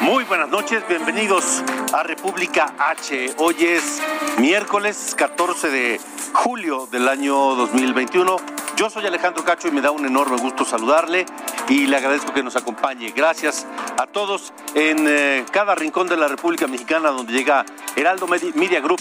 [0.00, 1.62] muy buenas noches, bienvenidos
[1.92, 3.34] a República H.
[3.38, 4.00] Hoy es
[4.38, 6.00] miércoles 14 de
[6.32, 8.36] julio del año 2021.
[8.76, 11.26] Yo soy Alejandro Cacho y me da un enorme gusto saludarle
[11.68, 13.12] y le agradezco que nos acompañe.
[13.12, 13.66] Gracias
[13.98, 17.64] a todos en eh, cada rincón de la República Mexicana donde llega
[17.96, 19.00] Heraldo Media Group.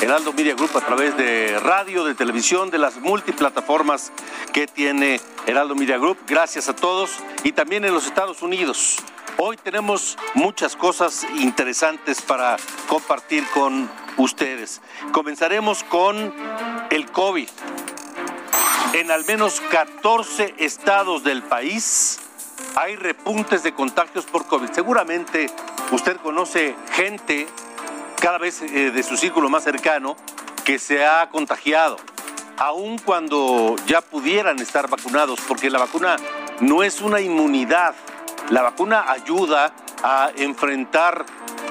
[0.00, 4.12] Heraldo Media Group a través de radio, de televisión, de las multiplataformas
[4.52, 6.18] que tiene Heraldo Media Group.
[6.26, 7.10] Gracias a todos
[7.44, 8.98] y también en los Estados Unidos.
[9.36, 12.56] Hoy tenemos muchas cosas interesantes para
[12.88, 14.80] compartir con ustedes.
[15.12, 16.32] Comenzaremos con
[16.90, 17.48] el COVID.
[18.92, 22.20] En al menos 14 estados del país
[22.76, 24.70] hay repuntes de contagios por COVID.
[24.70, 25.50] Seguramente
[25.90, 27.48] usted conoce gente
[28.20, 30.16] cada vez eh, de su círculo más cercano
[30.64, 31.96] que se ha contagiado,
[32.56, 36.16] aun cuando ya pudieran estar vacunados, porque la vacuna
[36.60, 37.94] no es una inmunidad,
[38.50, 41.24] la vacuna ayuda a enfrentar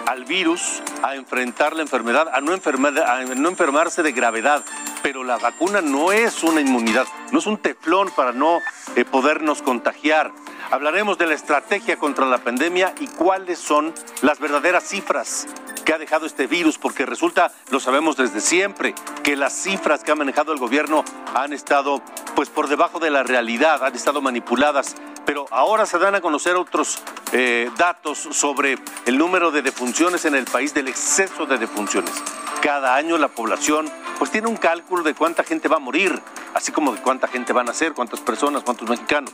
[0.08, 4.64] al virus, a enfrentar la enfermedad, a no, a no enfermarse de gravedad,
[5.02, 8.60] pero la vacuna no es una inmunidad, no es un teflón para no
[8.96, 10.32] eh, podernos contagiar.
[10.72, 15.48] Hablaremos de la estrategia contra la pandemia y cuáles son las verdaderas cifras
[15.84, 20.12] que ha dejado este virus, porque resulta, lo sabemos desde siempre, que las cifras que
[20.12, 21.04] ha manejado el gobierno
[21.36, 22.02] han estado
[22.36, 26.56] pues por debajo de la realidad, han estado manipuladas, pero ahora se dan a conocer
[26.56, 27.02] otros
[27.32, 32.14] eh, datos sobre el número de defunciones en el país, del exceso de defunciones.
[32.62, 36.22] Cada año la población pues tiene un cálculo de cuánta gente va a morir,
[36.54, 39.32] así como de cuánta gente van a ser, cuántas personas, cuántos mexicanos.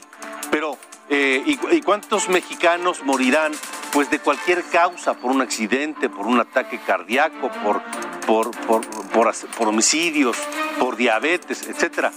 [0.51, 0.77] Pero,
[1.09, 3.51] eh, y, cuántos mexicanos morirán
[3.91, 7.81] pues de cualquier causa, por un accidente, por un ataque cardíaco, por,
[8.25, 10.37] por, por, por, homicidios,
[10.79, 12.11] por diabetes, etcétera.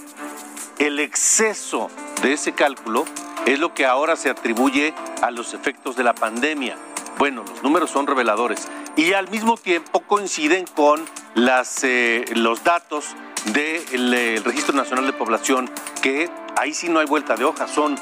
[0.79, 1.89] El exceso
[2.21, 3.05] de ese cálculo
[3.45, 6.77] es lo que ahora se atribuye a los efectos de la pandemia.
[7.17, 11.03] Bueno, los números son reveladores y al mismo tiempo coinciden con
[11.35, 13.15] las, eh, los datos
[13.45, 15.69] del Registro Nacional de Población,
[16.01, 17.97] que ahí sí no hay vuelta de hoja, son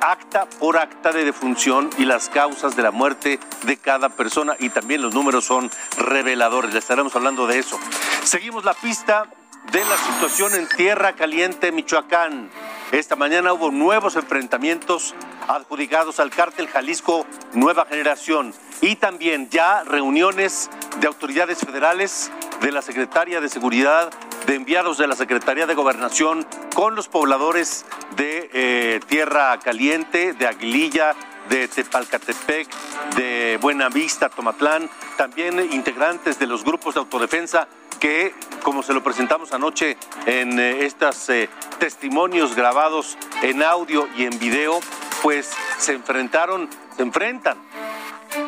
[0.00, 4.68] acta por acta de defunción y las causas de la muerte de cada persona y
[4.70, 6.72] también los números son reveladores.
[6.72, 7.78] Le estaremos hablando de eso.
[8.24, 9.26] Seguimos la pista
[9.72, 12.50] de la situación en Tierra Caliente, Michoacán.
[12.90, 15.14] Esta mañana hubo nuevos enfrentamientos
[15.46, 20.70] adjudicados al cártel Jalisco Nueva Generación y también ya reuniones
[21.00, 22.30] de autoridades federales,
[22.62, 24.10] de la Secretaría de Seguridad,
[24.46, 27.84] de enviados de la Secretaría de Gobernación con los pobladores
[28.16, 31.14] de eh, Tierra Caliente, de Aguililla,
[31.50, 32.68] de Tepalcatepec,
[33.16, 39.52] de Buenavista, Tomatlán, también integrantes de los grupos de autodefensa que, como se lo presentamos
[39.52, 41.48] anoche en eh, estos eh,
[41.78, 44.80] testimonios grabados en audio y en video,
[45.22, 47.58] pues se enfrentaron, se enfrentan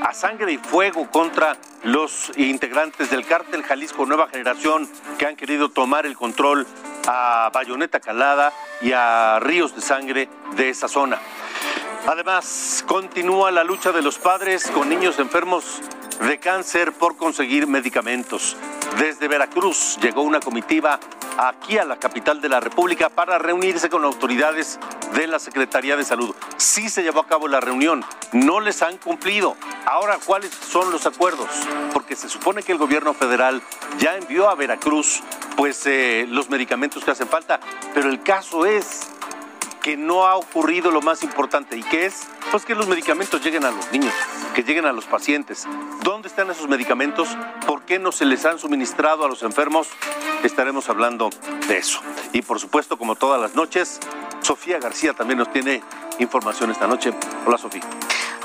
[0.03, 5.71] a sangre y fuego contra los integrantes del cártel Jalisco Nueva Generación que han querido
[5.71, 6.67] tomar el control
[7.09, 8.53] a Bayoneta Calada
[8.83, 11.19] y a Ríos de Sangre de esa zona.
[12.07, 15.81] Además, continúa la lucha de los padres con niños enfermos
[16.21, 18.57] de cáncer por conseguir medicamentos.
[18.99, 21.01] Desde Veracruz llegó una comitiva
[21.39, 24.79] aquí a la capital de la República para reunirse con autoridades
[25.15, 26.35] de la Secretaría de Salud.
[26.57, 29.57] Sí se llevó a cabo la reunión, no les han cumplido.
[29.87, 31.49] Ahora, ¿cuáles son los acuerdos?
[31.93, 33.63] Porque se supone que el gobierno federal
[33.99, 35.23] ya envió a Veracruz
[35.57, 37.61] pues eh, los medicamentos que hacen falta,
[37.95, 39.11] pero el caso es
[39.81, 43.65] que no ha ocurrido lo más importante y que es pues que los medicamentos lleguen
[43.65, 44.13] a los niños,
[44.55, 45.67] que lleguen a los pacientes.
[46.03, 47.29] ¿Dónde están esos medicamentos?
[47.67, 49.89] ¿Por qué no se les han suministrado a los enfermos?
[50.43, 51.31] Estaremos hablando
[51.69, 52.01] de eso.
[52.33, 54.01] Y por supuesto, como todas las noches,
[54.41, 55.83] Sofía García también nos tiene
[56.19, 57.13] información esta noche.
[57.47, 57.83] Hola Sofía.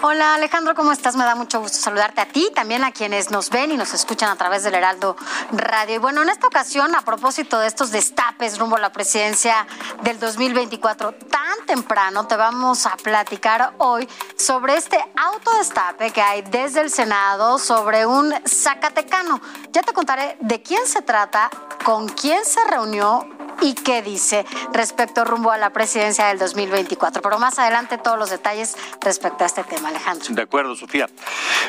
[0.07, 1.15] Hola Alejandro, ¿cómo estás?
[1.15, 4.29] Me da mucho gusto saludarte a ti, también a quienes nos ven y nos escuchan
[4.29, 5.15] a través del Heraldo
[5.51, 5.95] Radio.
[5.95, 9.65] Y bueno, en esta ocasión, a propósito de estos destapes rumbo a la presidencia
[10.03, 14.07] del 2024, tan temprano te vamos a platicar hoy
[14.37, 19.41] sobre este autodestape que hay desde el Senado sobre un Zacatecano.
[19.71, 21.49] Ya te contaré de quién se trata,
[21.83, 23.27] con quién se reunió
[23.61, 27.21] y qué dice respecto rumbo a la presidencia del 2024.
[27.21, 30.33] Pero más adelante todos los detalles respecto a este tema, Alejandro.
[30.33, 31.09] De acuerdo, Sofía.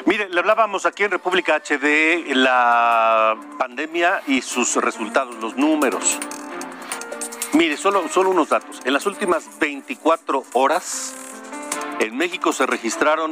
[0.04, 6.18] Mire, le hablábamos aquí en República HD la pandemia y sus resultados, los números.
[7.52, 8.80] Mire, solo, solo unos datos.
[8.84, 11.14] En las últimas 24 horas,
[12.00, 13.30] en México se registraron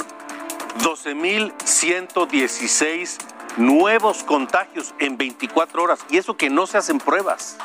[0.79, 3.19] 12.116
[3.57, 6.01] nuevos contagios en 24 horas.
[6.11, 7.57] Y eso que no se hacen pruebas.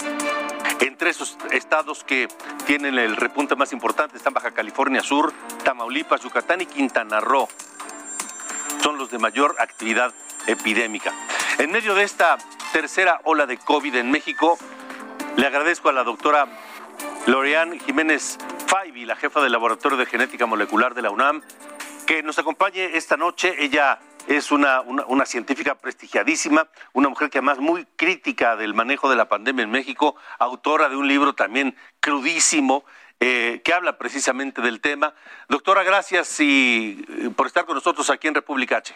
[0.81, 2.29] Entre esos estados que
[2.67, 5.33] tienen el repunte más importante están Baja California Sur,
[5.65, 7.49] Tamaulipas, Yucatán y Quintana Roo.
[8.83, 10.13] Son los de mayor actividad
[10.47, 11.13] epidémica.
[11.59, 12.37] En medio de esta
[12.73, 14.59] tercera ola de COVID en México,
[15.37, 16.47] le agradezco a la doctora
[17.27, 21.43] Lorian Jiménez Faibi, la jefa del Laboratorio de Genética Molecular de la UNAM,
[22.07, 23.55] que nos acompañe esta noche.
[23.59, 29.17] Ella es una, una, científica prestigiadísima, una mujer que además muy crítica del manejo de
[29.17, 32.85] la pandemia en México, autora de un libro también crudísimo.
[33.21, 35.15] Eh, que habla precisamente del tema.
[35.49, 38.95] Doctora, gracias y, eh, por estar con nosotros aquí en República H.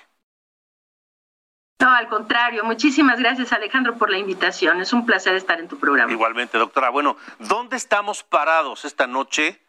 [1.80, 4.80] No, al contrario, muchísimas gracias Alejandro por la invitación.
[4.80, 6.10] Es un placer estar en tu programa.
[6.10, 6.90] Igualmente, doctora.
[6.90, 9.60] Bueno, ¿dónde estamos parados esta noche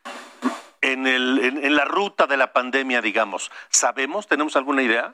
[0.81, 3.51] en, el, en la ruta de la pandemia, digamos?
[3.69, 4.27] ¿Sabemos?
[4.27, 5.13] ¿Tenemos alguna idea?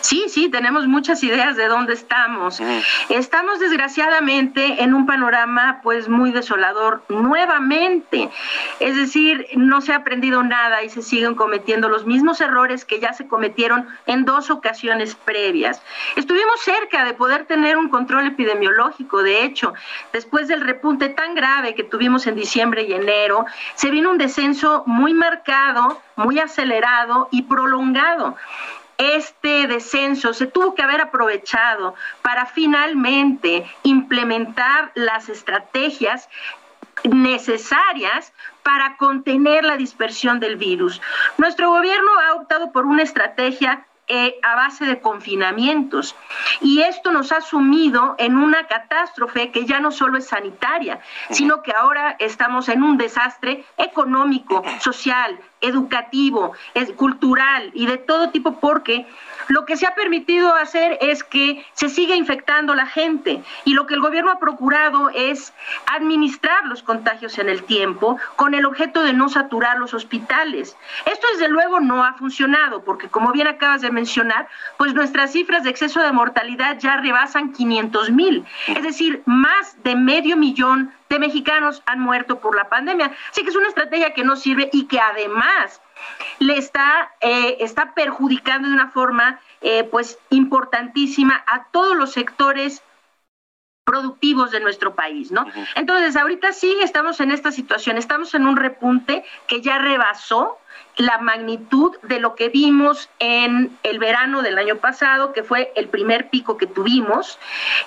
[0.00, 2.60] Sí, sí, tenemos muchas ideas de dónde estamos.
[3.08, 8.28] Estamos desgraciadamente en un panorama pues muy desolador nuevamente.
[8.80, 13.00] Es decir, no se ha aprendido nada y se siguen cometiendo los mismos errores que
[13.00, 15.80] ya se cometieron en dos ocasiones previas.
[16.16, 19.74] Estuvimos cerca de poder tener un control epidemiológico, de hecho,
[20.12, 24.82] después del repunte tan grave que tuvimos en diciembre y enero, se vino un descenso
[24.86, 28.36] muy marcado, muy acelerado y prolongado
[28.98, 36.28] este descenso se tuvo que haber aprovechado para finalmente implementar las estrategias
[37.04, 38.32] necesarias
[38.62, 41.00] para contener la dispersión del virus.
[41.38, 46.14] Nuestro gobierno ha optado por una estrategia eh, a base de confinamientos.
[46.60, 51.00] Y esto nos ha sumido en una catástrofe que ya no solo es sanitaria,
[51.30, 56.52] sino que ahora estamos en un desastre económico, social, educativo,
[56.96, 59.06] cultural y de todo tipo, porque
[59.48, 63.86] lo que se ha permitido hacer es que se siga infectando la gente y lo
[63.86, 65.52] que el gobierno ha procurado es
[65.86, 70.76] administrar los contagios en el tiempo con el objeto de no saturar los hospitales.
[71.04, 75.64] Esto desde luego no ha funcionado porque como bien acabas de mencionar, pues nuestras cifras
[75.64, 81.20] de exceso de mortalidad ya rebasan 500 mil, es decir, más de medio millón de
[81.20, 83.12] mexicanos han muerto por la pandemia.
[83.30, 85.80] Así que es una estrategia que no sirve y que además
[86.38, 92.82] le está, eh, está perjudicando de una forma eh, pues importantísima a todos los sectores
[93.84, 95.46] productivos de nuestro país, ¿no?
[95.74, 100.58] Entonces, ahorita sí estamos en esta situación, estamos en un repunte que ya rebasó
[100.96, 105.88] la magnitud de lo que vimos en el verano del año pasado, que fue el
[105.88, 107.38] primer pico que tuvimos,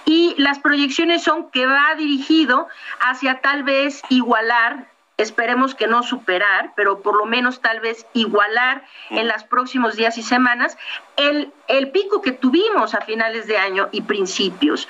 [0.05, 2.67] y las proyecciones son que va dirigido
[2.99, 4.87] hacia tal vez igualar
[5.17, 10.15] esperemos que no superar, pero por lo menos tal vez igualar en los próximos días
[10.19, 10.77] y semanas
[11.15, 14.87] el, el pico que tuvimos a finales de año y principios.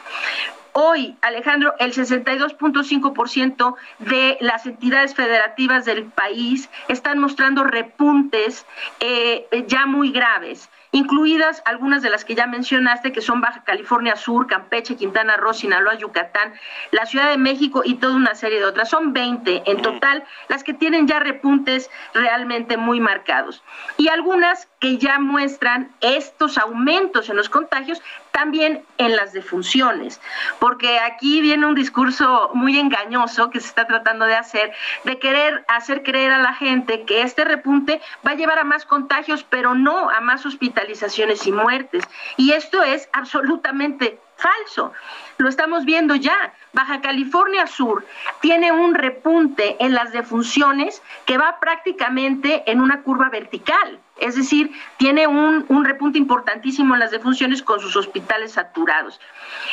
[0.79, 8.63] Hoy, Alejandro, el 62.5% de las entidades federativas del país están mostrando repuntes
[8.99, 10.69] eh, ya muy graves.
[10.91, 15.53] incluidas algunas de las que ya mencionaste, que son Baja California Sur, Campeche, Quintana Roo,
[15.53, 16.53] Sinaloa, Yucatán,
[16.91, 18.89] la Ciudad de México y toda una serie de otras.
[18.89, 23.63] Son 20 en total las que tienen ya repuntes realmente muy marcados.
[23.97, 30.21] Y algunas que ya muestran estos aumentos en los contagios también en las defunciones,
[30.59, 34.71] porque aquí viene un discurso muy engañoso que se está tratando de hacer,
[35.05, 38.85] de querer hacer creer a la gente que este repunte va a llevar a más
[38.85, 42.03] contagios, pero no a más hospitalizaciones y muertes.
[42.35, 44.93] Y esto es absolutamente falso.
[45.37, 46.53] Lo estamos viendo ya.
[46.73, 48.05] Baja California Sur
[48.41, 53.99] tiene un repunte en las defunciones que va prácticamente en una curva vertical.
[54.17, 59.19] Es decir, tiene un, un, repunte importantísimo en las defunciones con sus hospitales saturados.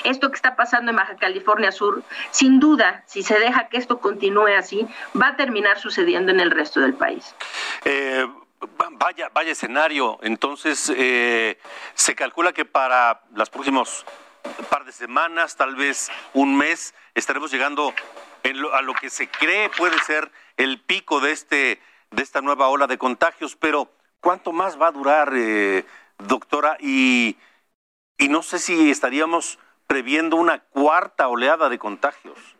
[0.04, 4.00] Esto que está pasando en Baja California Sur, sin duda, si se deja que esto
[4.00, 4.86] continúe así,
[5.20, 7.34] va a terminar sucediendo en el resto del país.
[7.86, 8.26] Eh,
[8.92, 10.18] vaya, vaya escenario.
[10.22, 11.58] Entonces, eh,
[11.94, 14.04] se calcula que para los próximos
[14.70, 17.92] par de semanas, tal vez un mes, estaremos llegando
[18.72, 22.86] a lo que se cree puede ser el pico de este de esta nueva ola
[22.86, 25.84] de contagios, pero ¿cuánto más va a durar, eh,
[26.18, 26.76] doctora?
[26.80, 27.36] Y,
[28.18, 32.53] y no sé si estaríamos previendo una cuarta oleada de contagios.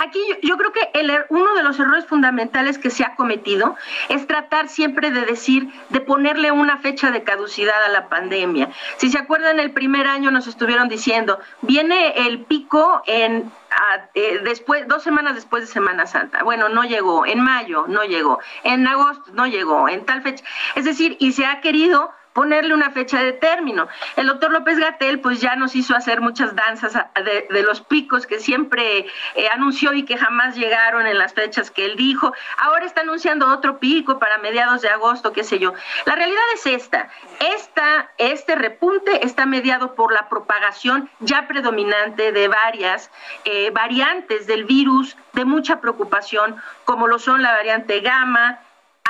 [0.00, 3.16] Aquí yo, yo, creo que el, er, uno de los errores fundamentales que se ha
[3.16, 3.74] cometido
[4.08, 8.70] es tratar siempre de decir, de ponerle una fecha de caducidad a la pandemia.
[8.98, 14.40] Si se acuerdan, el primer año nos estuvieron diciendo, viene el pico en a, eh,
[14.44, 16.44] después, dos semanas después de Semana Santa.
[16.44, 20.44] Bueno, no llegó, en mayo no llegó, en agosto no llegó, en tal fecha.
[20.76, 23.88] Es decir, y se ha querido ponerle una fecha de término.
[24.14, 28.28] El doctor López Gatel pues ya nos hizo hacer muchas danzas de, de los picos
[28.28, 32.32] que siempre eh, anunció y que jamás llegaron en las fechas que él dijo.
[32.58, 35.74] Ahora está anunciando otro pico para mediados de agosto, qué sé yo.
[36.04, 37.08] La realidad es esta,
[37.40, 43.10] esta este repunte está mediado por la propagación ya predominante de varias
[43.46, 46.54] eh, variantes del virus de mucha preocupación,
[46.84, 48.60] como lo son la variante gamma,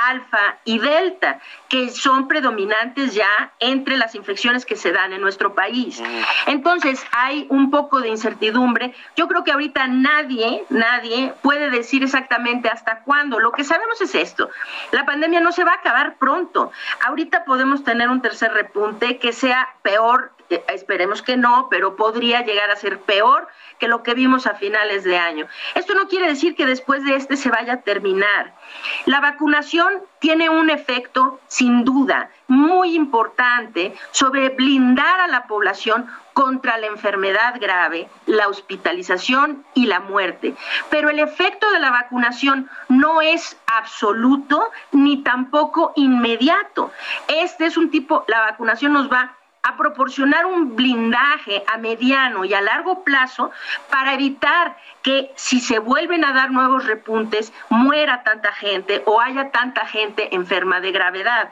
[0.07, 5.53] alfa y delta, que son predominantes ya entre las infecciones que se dan en nuestro
[5.53, 6.01] país.
[6.47, 8.93] Entonces, hay un poco de incertidumbre.
[9.15, 13.39] Yo creo que ahorita nadie, nadie puede decir exactamente hasta cuándo.
[13.39, 14.49] Lo que sabemos es esto.
[14.91, 16.71] La pandemia no se va a acabar pronto.
[17.05, 22.41] Ahorita podemos tener un tercer repunte que sea peor eh, esperemos que no, pero podría
[22.41, 25.47] llegar a ser peor que lo que vimos a finales de año.
[25.75, 28.53] Esto no quiere decir que después de este se vaya a terminar.
[29.05, 36.77] La vacunación tiene un efecto, sin duda, muy importante sobre blindar a la población contra
[36.77, 40.55] la enfermedad grave, la hospitalización y la muerte.
[40.89, 46.91] Pero el efecto de la vacunación no es absoluto ni tampoco inmediato.
[47.27, 49.35] Este es un tipo, la vacunación nos va
[49.69, 53.51] a proporcionar un blindaje a mediano y a largo plazo
[53.89, 59.51] para evitar que si se vuelven a dar nuevos repuntes muera tanta gente o haya
[59.51, 61.51] tanta gente enferma de gravedad.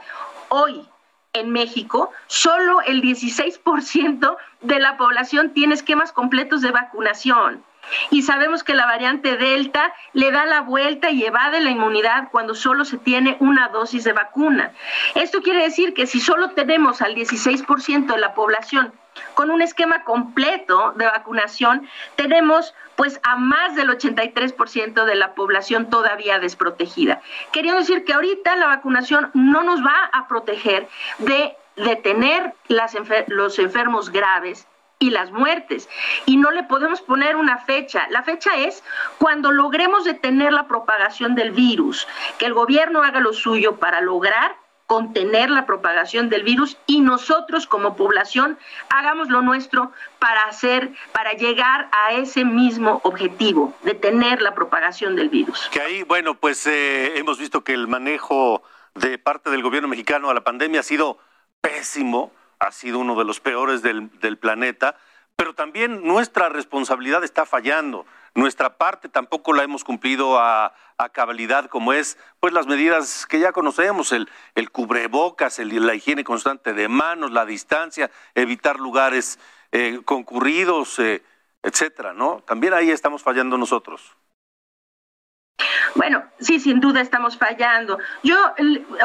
[0.50, 0.88] Hoy
[1.34, 7.64] en México, solo el 16% de la población tiene esquemas completos de vacunación.
[8.10, 12.56] Y sabemos que la variante Delta le da la vuelta y evade la inmunidad cuando
[12.56, 14.72] solo se tiene una dosis de vacuna.
[15.16, 18.94] Esto quiere decir que si solo tenemos al 16% de la población
[19.34, 25.90] con un esquema completo de vacunación, tenemos pues a más del 83% de la población
[25.90, 27.22] todavía desprotegida.
[27.52, 30.88] Quería decir que ahorita la vacunación no nos va a proteger
[31.20, 32.96] de detener las
[33.28, 34.68] los enfermos graves,
[35.00, 35.90] y las muertes.
[36.26, 38.08] Y no le podemos poner una fecha.
[38.10, 38.84] La fecha es
[39.18, 44.56] cuando logremos detener la propagación del virus, que el gobierno haga lo suyo para lograr
[44.88, 48.58] contener la propagación del virus y nosotros como población
[48.90, 55.28] hagamos lo nuestro para hacer, para llegar a ese mismo objetivo, detener la propagación del
[55.28, 55.70] virus.
[55.74, 58.64] Que ahí, bueno, pues eh, hemos visto que el manejo
[58.96, 61.20] de parte del gobierno mexicano a la pandemia ha sido
[61.60, 64.96] pésimo ha sido uno de los peores del, del planeta,
[65.38, 68.06] pero también nuestra responsabilidad está fallando.
[68.34, 70.74] Nuestra parte tampoco la hemos cumplido a,
[71.12, 76.24] cabalidad, como es pues las medidas que ya conocemos, el, el cubrebocas, el, la higiene
[76.24, 79.40] constante de manos, la distancia, evitar lugares
[79.72, 81.24] eh, concurridos, eh,
[81.62, 82.44] etcétera, ¿no?
[82.48, 84.16] También ahí estamos fallando nosotros.
[85.98, 87.98] Bueno, sí, sin duda estamos fallando.
[88.22, 88.38] Yo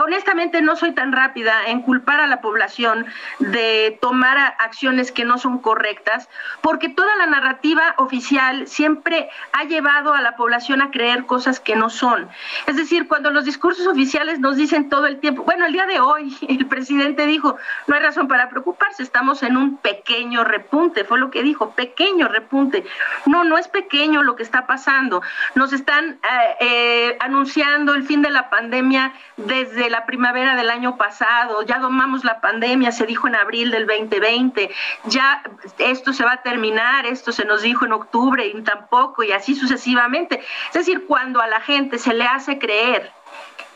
[0.05, 3.07] honestamente no soy tan rápida en culpar a la población
[3.39, 6.29] de tomar acciones que no son correctas,
[6.61, 11.77] porque toda la narrativa oficial siempre ha llevado a la población a creer cosas que
[11.77, 12.29] no son.
[12.67, 16.01] Es decir, cuando los discursos oficiales nos dicen todo el tiempo, bueno, el día de
[16.01, 17.57] hoy el presidente dijo,
[17.87, 22.29] no hay razón para preocuparse, estamos en un pequeño repunte, fue lo que dijo, pequeño
[22.29, 22.85] repunte.
[23.25, 25.23] No, no es pequeño lo que está pasando.
[25.55, 30.97] Nos están eh, eh, anunciando el fin de la pandemia desde la primavera del año
[30.97, 34.71] pasado, ya domamos la pandemia, se dijo en abril del 2020,
[35.05, 35.43] ya
[35.79, 39.55] esto se va a terminar, esto se nos dijo en octubre y tampoco, y así
[39.55, 40.41] sucesivamente.
[40.69, 43.11] Es decir, cuando a la gente se le hace creer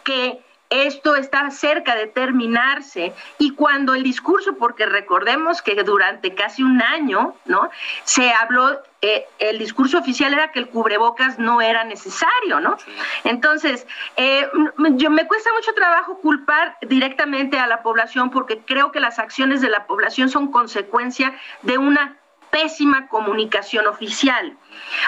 [0.04, 6.62] que esto está cerca de terminarse y cuando el discurso, porque recordemos que durante casi
[6.62, 7.70] un año, ¿no?
[8.04, 12.76] Se habló, eh, el discurso oficial era que el cubrebocas no era necesario, ¿no?
[13.24, 14.48] Entonces, eh,
[14.94, 19.60] yo, me cuesta mucho trabajo culpar directamente a la población porque creo que las acciones
[19.60, 22.16] de la población son consecuencia de una
[22.50, 24.56] pésima comunicación oficial.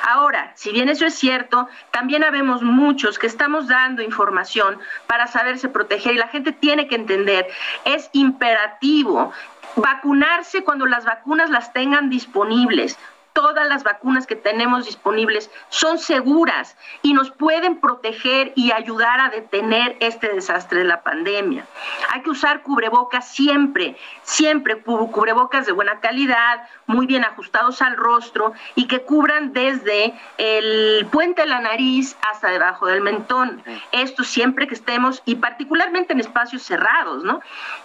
[0.09, 5.69] Ahora, si bien eso es cierto, también habemos muchos que estamos dando información para saberse
[5.69, 7.49] proteger y la gente tiene que entender,
[7.85, 9.33] es imperativo
[9.77, 12.99] vacunarse cuando las vacunas las tengan disponibles
[13.39, 19.29] todas las vacunas que tenemos disponibles son seguras y nos pueden proteger y ayudar a
[19.29, 21.65] detener este desastre de la pandemia.
[22.13, 28.55] Hay que usar cubrebocas siempre, siempre cubrebocas de buena calidad, muy bien ajustados al rostro
[28.75, 33.63] y que cubran desde el puente de la nariz hasta debajo del mentón.
[33.93, 37.41] Esto siempre que estemos y particularmente en espacios cerrados, ¿no?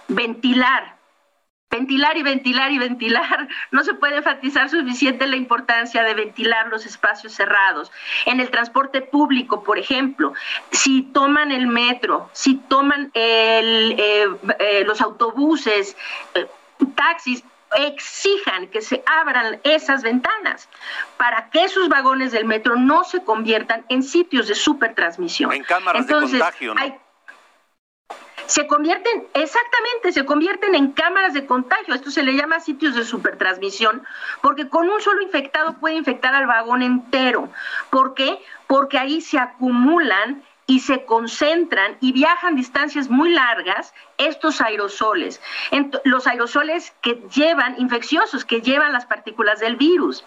[0.08, 0.96] Ventilar,
[1.74, 3.48] ventilar y ventilar y ventilar.
[3.70, 7.90] No se puede enfatizar suficiente la importancia de ventilar los espacios cerrados.
[8.26, 10.32] En el transporte público, por ejemplo,
[10.70, 14.26] si toman el metro, si toman el, eh,
[14.60, 15.96] eh, los autobuses,
[16.34, 16.46] eh,
[16.94, 17.42] taxis,
[17.76, 20.68] exijan que se abran esas ventanas
[21.16, 25.52] para que esos vagones del metro no se conviertan en sitios de supertransmisión.
[25.52, 26.74] En cámaras de contagio.
[26.74, 27.03] ¿no?
[28.46, 31.94] Se convierten, exactamente, se convierten en cámaras de contagio.
[31.94, 34.02] Esto se le llama sitios de supertransmisión,
[34.42, 37.48] porque con un solo infectado puede infectar al vagón entero.
[37.90, 38.38] ¿Por qué?
[38.66, 45.40] Porque ahí se acumulan y se concentran y viajan distancias muy largas estos aerosoles,
[46.04, 50.24] los aerosoles que llevan infecciosos, que llevan las partículas del virus.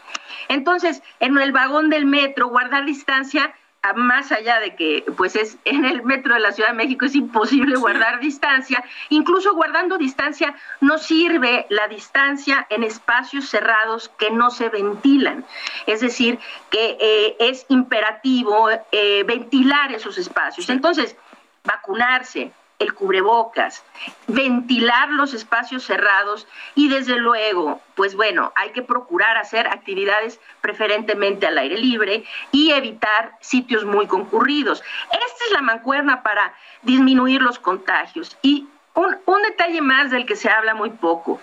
[0.47, 3.53] Entonces, en el vagón del metro, guardar distancia
[3.95, 7.15] más allá de que pues es en el metro de la Ciudad de México es
[7.15, 14.49] imposible guardar distancia, incluso guardando distancia no sirve la distancia en espacios cerrados que no
[14.49, 15.45] se ventilan.
[15.85, 20.69] Es decir, que eh, es imperativo eh, ventilar esos espacios.
[20.69, 21.15] Entonces,
[21.63, 23.83] vacunarse, el cubrebocas,
[24.27, 31.47] ventilar los espacios cerrados y desde luego, pues bueno, hay que procurar hacer actividades preferentemente
[31.47, 34.83] al aire libre y evitar sitios muy concurridos.
[35.11, 38.37] Esta es la mancuerna para disminuir los contagios.
[38.43, 41.39] Y un, un detalle más del que se habla muy poco.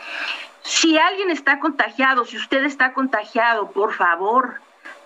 [0.63, 4.61] Si alguien está contagiado, si usted está contagiado, por favor,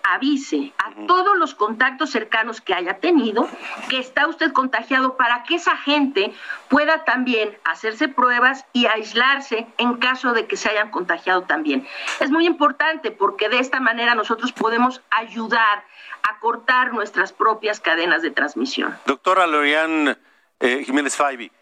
[0.08, 3.48] avise a todos los contactos cercanos que haya tenido
[3.88, 6.32] que está usted contagiado para que esa gente
[6.68, 11.86] pueda también hacerse pruebas y aislarse en caso de que se hayan contagiado también.
[12.20, 15.84] Es muy importante porque de esta manera nosotros podemos ayudar
[16.22, 18.96] a cortar nuestras propias cadenas de transmisión.
[19.06, 20.18] Doctora Lorian
[20.60, 21.52] eh, Jiménez Faibi,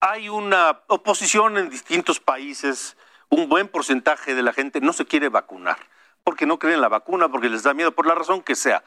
[0.00, 2.96] hay una oposición en distintos países,
[3.28, 5.78] un buen porcentaje de la gente no se quiere vacunar
[6.24, 8.84] porque no creen en la vacuna, porque les da miedo, por la razón que sea.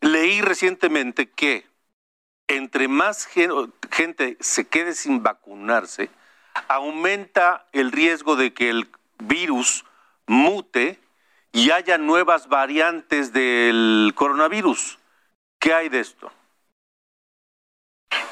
[0.00, 1.66] Leí recientemente que
[2.48, 6.10] entre más gente se quede sin vacunarse,
[6.68, 9.84] aumenta el riesgo de que el virus
[10.26, 11.00] mute
[11.52, 14.98] y haya nuevas variantes del coronavirus.
[15.58, 16.30] ¿Qué hay de esto?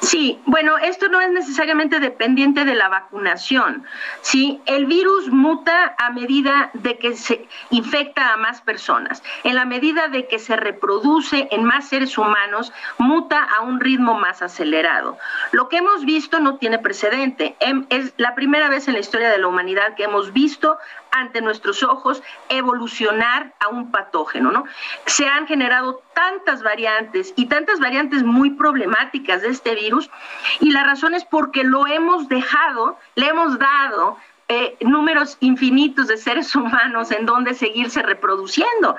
[0.05, 3.85] Sí, bueno, esto no es necesariamente dependiente de la vacunación.
[4.21, 9.23] Sí, el virus muta a medida de que se infecta a más personas.
[9.43, 14.13] En la medida de que se reproduce en más seres humanos, muta a un ritmo
[14.13, 15.17] más acelerado.
[15.51, 17.55] Lo que hemos visto no tiene precedente.
[17.59, 20.77] Em, es la primera vez en la historia de la humanidad que hemos visto
[21.09, 24.65] ante nuestros ojos evolucionar a un patógeno, ¿no?
[25.05, 29.94] Se han generado tantas variantes y tantas variantes muy problemáticas de este virus
[30.59, 36.17] y la razón es porque lo hemos dejado, le hemos dado eh, números infinitos de
[36.17, 38.95] seres humanos en donde seguirse reproduciendo.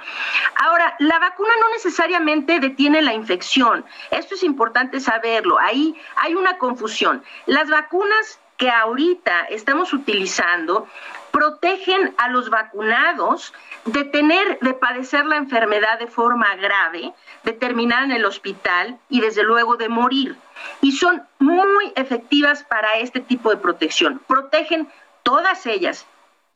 [0.57, 3.85] Ahora, la vacuna no necesariamente detiene la infección.
[4.11, 5.59] Esto es importante saberlo.
[5.61, 7.23] Ahí hay una confusión.
[7.47, 10.89] Las vacunas que ahorita estamos utilizando
[11.31, 13.53] protegen a los vacunados
[13.85, 17.13] de tener, de padecer la enfermedad de forma grave,
[17.45, 20.37] de terminar en el hospital y desde luego de morir.
[20.81, 24.21] Y son muy efectivas para este tipo de protección.
[24.27, 24.89] Protegen
[25.23, 26.07] todas ellas,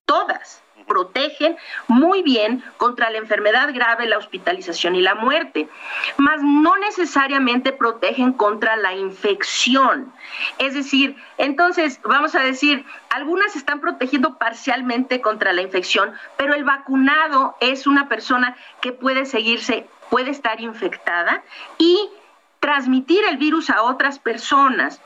[0.05, 5.69] todas protegen muy bien contra la enfermedad grave, la hospitalización y la muerte,
[6.17, 10.13] mas no necesariamente protegen contra la infección.
[10.59, 16.65] Es decir, entonces, vamos a decir, algunas están protegiendo parcialmente contra la infección, pero el
[16.65, 21.45] vacunado es una persona que puede seguirse, puede estar infectada
[21.79, 22.11] y
[22.61, 25.01] transmitir el virus a otras personas.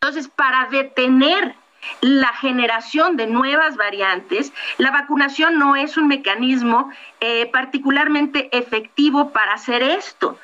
[0.00, 1.54] Entonces, para detener
[2.00, 9.54] la generación de nuevas variantes, la vacunación no es un mecanismo eh, particularmente efectivo para
[9.54, 10.38] hacer esto,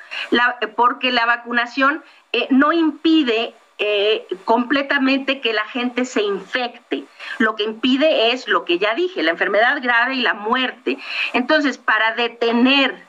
[0.76, 7.04] porque la vacunación eh, no impide eh, completamente que la gente se infecte.
[7.38, 10.98] Lo que impide es lo que ya dije, la enfermedad grave y la muerte.
[11.32, 13.07] Entonces, para detener,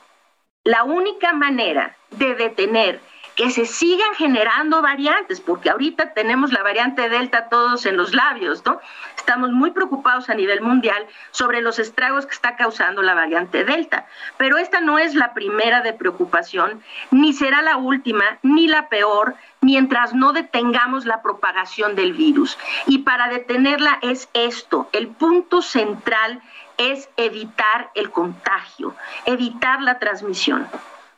[0.69, 3.01] la única manera de detener
[3.35, 8.63] que se sigan generando variantes, porque ahorita tenemos la variante Delta todos en los labios,
[8.65, 8.79] ¿no?
[9.17, 14.05] Estamos muy preocupados a nivel mundial sobre los estragos que está causando la variante Delta,
[14.37, 19.33] pero esta no es la primera de preocupación, ni será la última, ni la peor,
[19.61, 22.59] mientras no detengamos la propagación del virus.
[22.85, 26.41] Y para detenerla es esto, el punto central
[26.79, 30.67] es evitar el contagio, evitar la transmisión.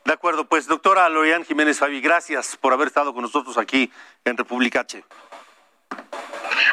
[0.04, 3.92] De acuerdo, pues doctora Lorian Jiménez Fabi, gracias por haber estado con nosotros aquí
[4.26, 5.04] en República H.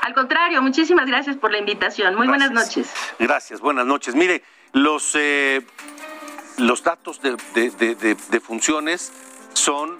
[0.03, 2.15] Al contrario, muchísimas gracias por la invitación.
[2.15, 2.91] Muy buenas noches.
[3.19, 4.15] Gracias, buenas noches.
[4.15, 5.61] Mire, los, eh,
[6.57, 9.13] los datos de, de, funciones
[9.53, 9.99] son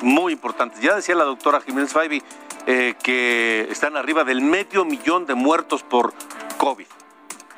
[0.00, 0.80] muy importantes.
[0.80, 2.22] Ya decía la doctora Jiménez Fabi
[2.66, 6.14] eh, que están arriba del medio millón de muertos por
[6.56, 6.86] COVID.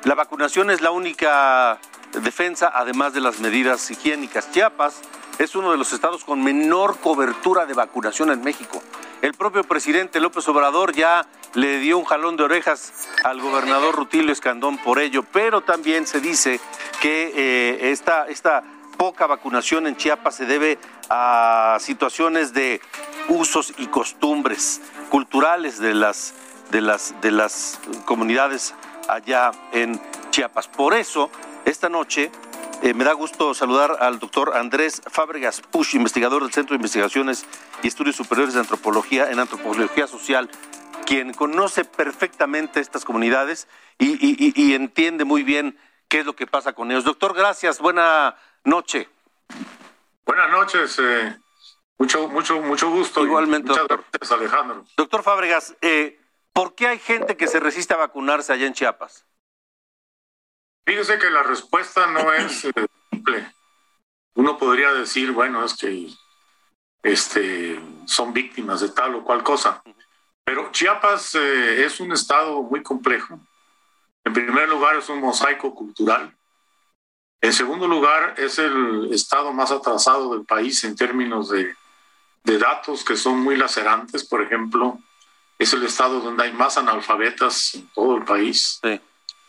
[0.05, 1.79] La vacunación es la única
[2.11, 4.51] defensa, además de las medidas higiénicas.
[4.51, 4.99] Chiapas
[5.39, 8.83] es uno de los estados con menor cobertura de vacunación en México.
[9.21, 12.91] El propio presidente López Obrador ya le dio un jalón de orejas
[13.23, 16.59] al gobernador Rutilio Escandón por ello, pero también se dice
[17.01, 18.61] que eh, esta, esta
[18.97, 22.81] poca vacunación en Chiapas se debe a situaciones de
[23.29, 26.33] usos y costumbres culturales de las,
[26.71, 28.73] de las, de las comunidades
[29.07, 29.99] allá en
[30.31, 30.67] Chiapas.
[30.67, 31.29] Por eso,
[31.65, 32.31] esta noche
[32.81, 37.45] eh, me da gusto saludar al doctor Andrés Fábregas Push, investigador del Centro de Investigaciones
[37.81, 40.49] y Estudios Superiores de Antropología en Antropología Social,
[41.05, 43.67] quien conoce perfectamente estas comunidades
[43.99, 45.77] y, entiende muy bien
[46.09, 47.05] qué es lo que pasa con ellos.
[47.05, 47.79] Doctor, gracias.
[47.79, 48.35] Buena
[48.65, 49.07] noche.
[50.25, 50.99] Buenas noches.
[50.99, 51.37] Eh,
[51.97, 53.23] mucho, mucho, mucho gusto.
[53.23, 54.03] Igualmente, muchas doctor.
[54.11, 54.85] Gracias, Alejandro.
[54.97, 56.19] Doctor Fábregas, eh,
[56.53, 59.25] ¿por qué hay gente que se resiste a vacunarse allá en Chiapas?
[60.85, 62.71] Fíjese que la respuesta no es eh,
[63.11, 63.53] simple.
[64.35, 66.09] Uno podría decir, bueno, es que
[67.01, 69.81] este, son víctimas de tal o cual cosa.
[70.43, 73.39] Pero Chiapas eh, es un estado muy complejo.
[74.25, 76.35] En primer lugar, es un mosaico cultural.
[77.41, 81.75] En segundo lugar, es el estado más atrasado del país en términos de,
[82.43, 84.23] de datos que son muy lacerantes.
[84.23, 84.99] Por ejemplo,
[85.63, 88.79] es el estado donde hay más analfabetas en todo el país.
[88.81, 88.99] Sí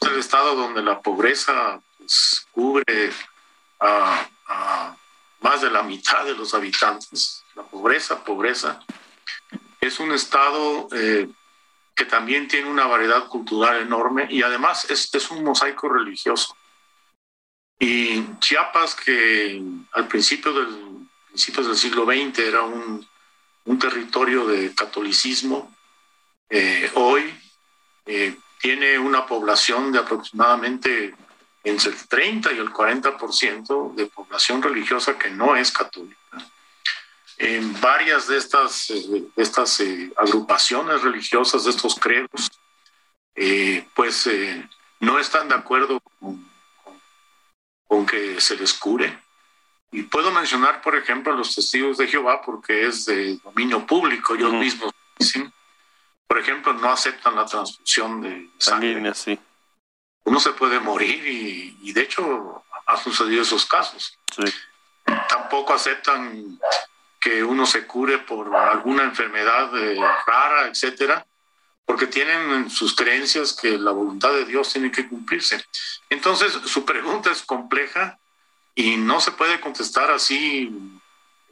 [0.06, 3.12] el estado donde la pobreza pues, cubre
[3.80, 4.96] a,
[5.40, 7.44] más de la mitad de los habitantes.
[7.54, 8.80] La pobreza, pobreza.
[9.80, 11.28] Es un estado eh,
[11.94, 16.56] que también tiene una variedad cultural enorme y además es, es un mosaico religioso.
[17.78, 23.06] Y Chiapas, que al principio del, principios del siglo XX era un,
[23.64, 25.73] un territorio de catolicismo,
[26.56, 27.34] eh, hoy
[28.06, 31.12] eh, tiene una población de aproximadamente
[31.64, 36.16] entre el 30 y el 40% de población religiosa que no es católica.
[37.38, 42.52] En varias de estas, eh, estas eh, agrupaciones religiosas, de estos credos,
[43.34, 44.30] eh, pues
[45.00, 46.48] no están de acuerdo con,
[47.88, 49.18] con, que se les cure.
[49.90, 54.36] Y puedo mencionar, por ejemplo, a los testigos de Jehová, porque es de dominio público,
[54.36, 55.52] ellos mismos dicen
[56.26, 59.14] por ejemplo, no aceptan la transfusión de sangre.
[59.14, 59.38] sí.
[60.26, 64.18] Uno se puede morir y, de hecho ha sucedido esos casos.
[65.28, 66.58] Tampoco aceptan
[67.20, 71.26] que uno se cure por alguna enfermedad eh, rara, etcétera,
[71.86, 75.64] porque tienen sus creencias que la voluntad de Dios tiene que cumplirse.
[76.10, 78.18] Entonces, su pregunta es compleja
[78.74, 81.00] y no se puede contestar así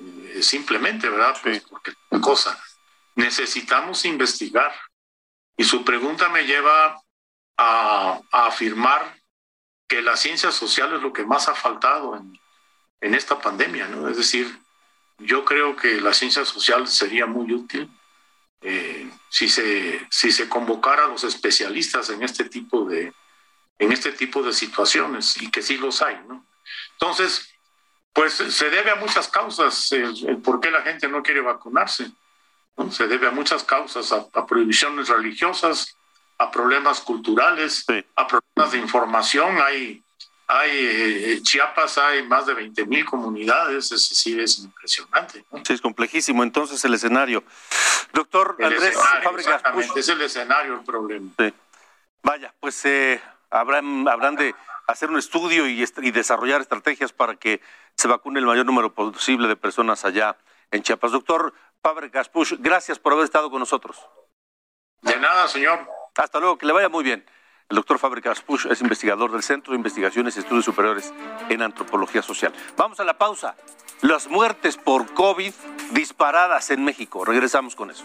[0.01, 1.37] eh, simplemente, ¿verdad?
[1.43, 2.59] Pues porque cosa,
[3.15, 4.73] necesitamos investigar.
[5.57, 7.01] Y su pregunta me lleva
[7.57, 9.17] a, afirmar
[9.89, 12.39] que la ciencia social es lo que más ha faltado en,
[13.01, 14.09] en esta pandemia, ¿no?
[14.09, 14.59] Es decir,
[15.19, 17.91] yo creo que la ciencia social sería muy útil
[18.63, 23.13] eh, si, se, si se convocara a los especialistas en este tipo de,
[23.79, 26.47] en este tipo de situaciones y que sí los hay, ¿no?
[26.93, 27.53] Entonces,
[28.13, 32.13] pues se debe a muchas causas el, por qué la gente no quiere vacunarse.
[32.91, 35.97] Se debe a muchas causas, a, prohibiciones religiosas,
[36.39, 37.85] a problemas culturales,
[38.17, 39.59] a problemas de información.
[39.61, 40.03] Hay
[40.53, 45.45] hay eh, Chiapas hay más de 20 mil comunidades, es decir, es impresionante.
[45.65, 47.43] Sí, es complejísimo entonces el escenario.
[48.13, 49.63] Doctor Andrés Fábricas.
[49.97, 51.31] es el escenario el problema.
[52.23, 54.55] Vaya, pues eh, habrán, habrán de
[54.87, 57.61] hacer un estudio y, y, desarrollar estrategias para que
[57.97, 60.37] se vacune el mayor número posible de personas allá
[60.71, 61.13] en Chiapas.
[61.13, 63.99] Doctor Fábricas Push, gracias por haber estado con nosotros.
[65.01, 65.81] De nada, señor.
[66.15, 67.27] Hasta luego, que le vaya muy bien.
[67.69, 71.13] El doctor Fábricas Push es investigador del Centro de Investigaciones y Estudios Superiores
[71.49, 72.53] en Antropología Social.
[72.77, 73.57] Vamos a la pausa.
[74.01, 75.53] Las muertes por COVID
[75.91, 77.25] disparadas en México.
[77.25, 78.05] Regresamos con eso.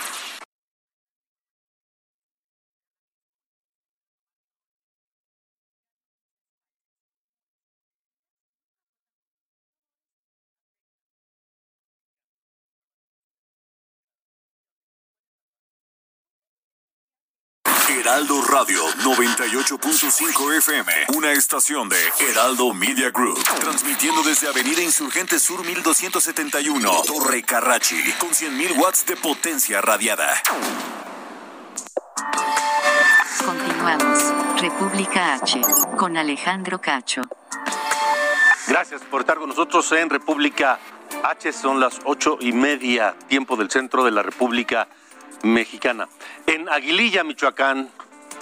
[18.01, 21.97] Heraldo Radio 98.5 FM, una estación de
[22.31, 29.15] Heraldo Media Group, transmitiendo desde Avenida Insurgente Sur 1271, Torre Carrachi, con 100.000 watts de
[29.17, 30.33] potencia radiada.
[33.45, 35.61] Continuamos, República H,
[35.95, 37.21] con Alejandro Cacho.
[38.67, 40.79] Gracias por estar con nosotros en República
[41.21, 44.87] H, son las ocho y media, tiempo del centro de la República
[45.43, 46.07] Mexicana.
[46.47, 47.89] En Aguililla, Michoacán,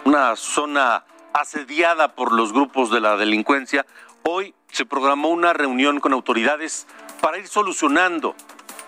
[0.06, 3.86] una zona asediada por los grupos de la delincuencia,
[4.24, 6.88] hoy se programó una reunión con autoridades
[7.22, 8.36] para ir solucionando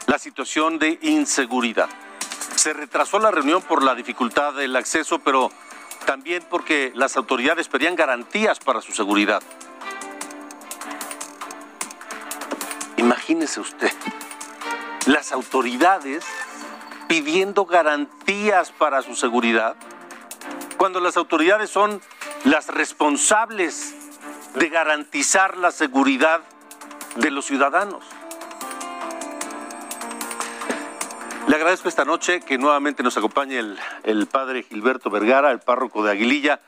[0.07, 1.89] la situación de inseguridad.
[2.55, 5.51] Se retrasó la reunión por la dificultad del acceso, pero
[6.05, 9.41] también porque las autoridades pedían garantías para su seguridad.
[12.97, 13.91] Imagínese usted,
[15.07, 16.23] las autoridades
[17.11, 19.75] pidiendo garantías para su seguridad
[20.77, 21.99] cuando las autoridades son
[22.45, 23.93] las responsables
[24.55, 26.39] de garantizar la seguridad
[27.17, 28.05] de los ciudadanos.
[31.49, 36.11] Le agradezco esta noche que nuevamente nos acompañe el, padre Gilberto Vergara, el párroco de
[36.11, 36.61] Aguililla.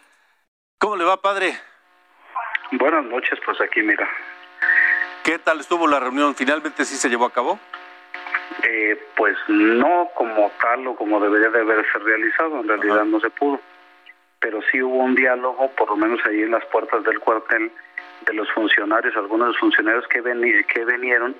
[0.77, 1.57] ¿Cómo le va, padre?
[2.73, 4.09] Buenas noches, pues aquí mira.
[5.23, 6.35] ¿Qué tal estuvo la reunión?
[6.35, 7.61] ¿Finalmente sí se llevó a cabo?
[8.61, 13.29] Eh, pues no como tal o como debería de haberse realizado, en realidad no se
[13.31, 13.59] pudo
[14.43, 17.71] pero sí hubo un diálogo, por lo menos ahí en las puertas del cuartel,
[18.25, 20.21] de los funcionarios, algunos de los funcionarios que,
[20.67, 21.33] que vinieron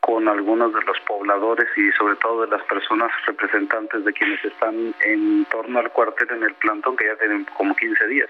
[0.00, 4.94] con algunos de los pobladores y sobre todo de las personas representantes de quienes están
[5.00, 8.28] en torno al cuartel en el plantón, que ya tienen como 15 días.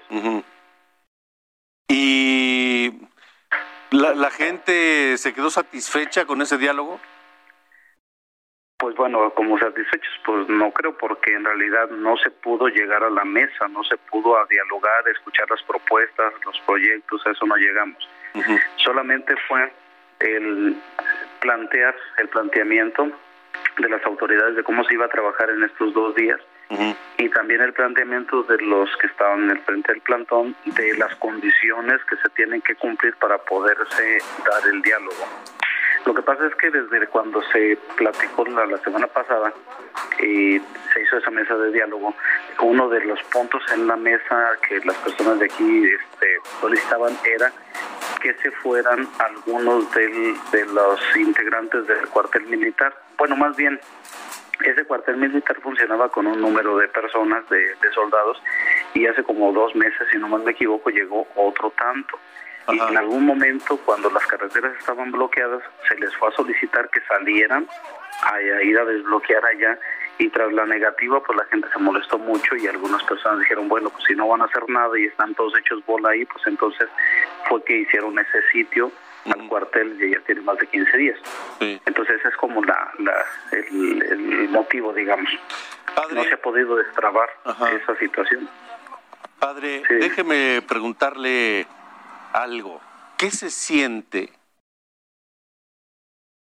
[1.89, 2.93] ¿Y
[3.91, 6.97] la, la gente se quedó satisfecha con ese diálogo?
[8.87, 13.09] Pues bueno, como satisfechos, pues no creo, porque en realidad no se pudo llegar a
[13.09, 17.57] la mesa, no se pudo a dialogar, escuchar las propuestas, los proyectos, a eso no
[17.57, 18.09] llegamos.
[18.77, 19.69] Solamente fue
[20.21, 20.77] el
[21.41, 23.11] plantear, el planteamiento
[23.77, 26.39] de las autoridades de cómo se iba a trabajar en estos dos días
[27.17, 31.13] y también el planteamiento de los que estaban en el frente del plantón de las
[31.17, 35.56] condiciones que se tienen que cumplir para poderse dar el diálogo.
[36.05, 39.53] Lo que pasa es que desde cuando se platicó la, semana pasada
[40.19, 40.59] y
[40.93, 42.13] se hizo esa mesa de diálogo,
[42.61, 47.51] uno de los puntos en la mesa que las personas de aquí este, solicitaban era
[48.21, 52.95] que se fueran algunos de los integrantes del cuartel militar.
[53.17, 53.79] Bueno, más bien,
[54.65, 58.41] ese cuartel militar funcionaba con un número de personas, de, de soldados,
[58.93, 62.17] y hace como dos meses, si no mal me equivoco, llegó otro tanto.
[62.69, 66.99] Y en algún momento, cuando las carreteras estaban bloqueadas, se les fue a solicitar que
[67.01, 67.67] salieran
[68.23, 69.79] a ir a desbloquear allá.
[70.19, 73.91] Y tras la negativa pues la gente se molestó mucho y algunas personas dijeron bueno
[73.91, 76.89] pues si no van a hacer nada y están todos hechos bola ahí pues entonces
[77.47, 78.91] fue que hicieron ese sitio
[79.25, 81.19] al cuartel y ya tiene más de 15 días
[81.59, 85.29] entonces ese es como la, la el, motivo digamos.
[86.11, 88.49] No se ha podido destrabar esa situación.
[89.37, 91.67] Padre déjeme preguntarle
[92.37, 92.79] algo
[93.17, 94.31] qué se siente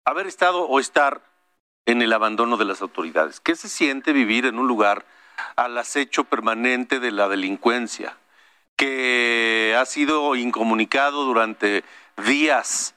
[0.05, 1.21] haber estado o estar
[1.85, 3.39] en el abandono de las autoridades.
[3.39, 5.05] ¿Qué se siente vivir en un lugar
[5.55, 8.17] al acecho permanente de la delincuencia,
[8.75, 11.83] que ha sido incomunicado durante
[12.25, 12.95] días,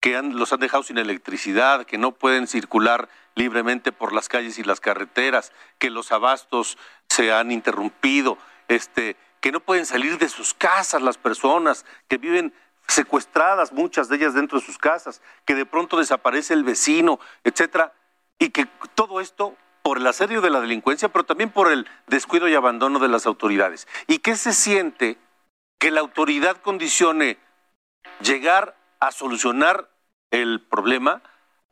[0.00, 4.64] que los han dejado sin electricidad, que no pueden circular libremente por las calles y
[4.64, 6.76] las carreteras, que los abastos
[7.08, 8.36] se han interrumpido,
[8.68, 12.54] este, que no pueden salir de sus casas las personas, que viven
[12.86, 17.92] secuestradas muchas de ellas dentro de sus casas, que de pronto desaparece el vecino, etcétera
[18.38, 22.48] y que todo esto por el asedio de la delincuencia, pero también por el descuido
[22.48, 23.88] y abandono de las autoridades.
[24.06, 25.18] ¿Y qué se siente
[25.78, 27.38] que la autoridad condicione
[28.20, 29.90] llegar a solucionar
[30.30, 31.20] el problema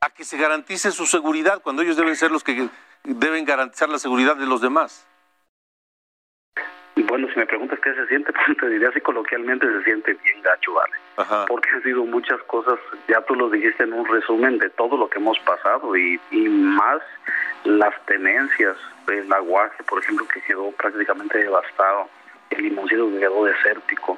[0.01, 2.69] a que se garantice su seguridad cuando ellos deben ser los que
[3.03, 5.07] deben garantizar la seguridad de los demás?
[7.11, 10.41] Bueno, si me preguntas qué se siente, pues te diría así coloquialmente se siente bien
[10.43, 10.93] gacho, ¿vale?
[11.45, 15.09] Porque han sido muchas cosas, ya tú lo dijiste en un resumen de todo lo
[15.09, 17.01] que hemos pasado y, y más
[17.65, 18.77] las tenencias,
[19.09, 22.07] el aguaje, por ejemplo, que quedó prácticamente devastado,
[22.49, 24.17] el limoncito que quedó desértico,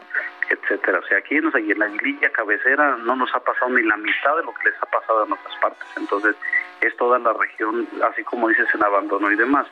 [0.54, 1.00] etcétera.
[1.00, 4.36] O sea, aquí en, en la aguililla cabecera no nos ha pasado ni la mitad
[4.38, 5.88] de lo que les ha pasado en otras partes.
[5.98, 6.36] Entonces,
[6.82, 9.68] es toda la región, así como dices, en abandono y demás.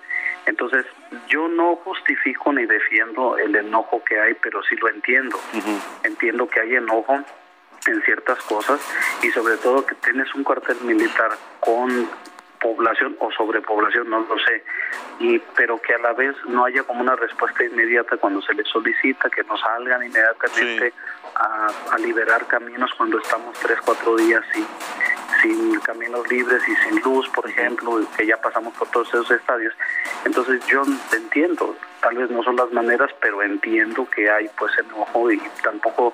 [0.46, 0.86] Entonces,
[1.28, 5.38] yo no justifico ni defiendo el enojo que hay, pero sí lo entiendo.
[6.04, 7.20] Entiendo que hay enojo
[7.88, 8.80] en ciertas cosas
[9.24, 12.10] y sobre todo que tienes un cuartel militar con
[12.62, 14.64] población o sobrepoblación, no lo sé,
[15.20, 18.68] y pero que a la vez no haya como una respuesta inmediata cuando se les
[18.68, 20.94] solicita que nos salgan inmediatamente
[21.36, 24.66] a, a, liberar caminos cuando estamos tres, cuatro días sin,
[25.42, 29.74] sin caminos libres y sin luz, por ejemplo, que ya pasamos por todos esos estadios.
[30.26, 35.32] Entonces yo entiendo, tal vez no son las maneras, pero entiendo que hay pues enojo
[35.32, 36.14] y tampoco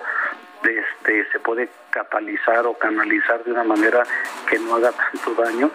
[0.63, 4.03] este, se puede catalizar o canalizar de una manera
[4.49, 5.71] que no haga tanto daño.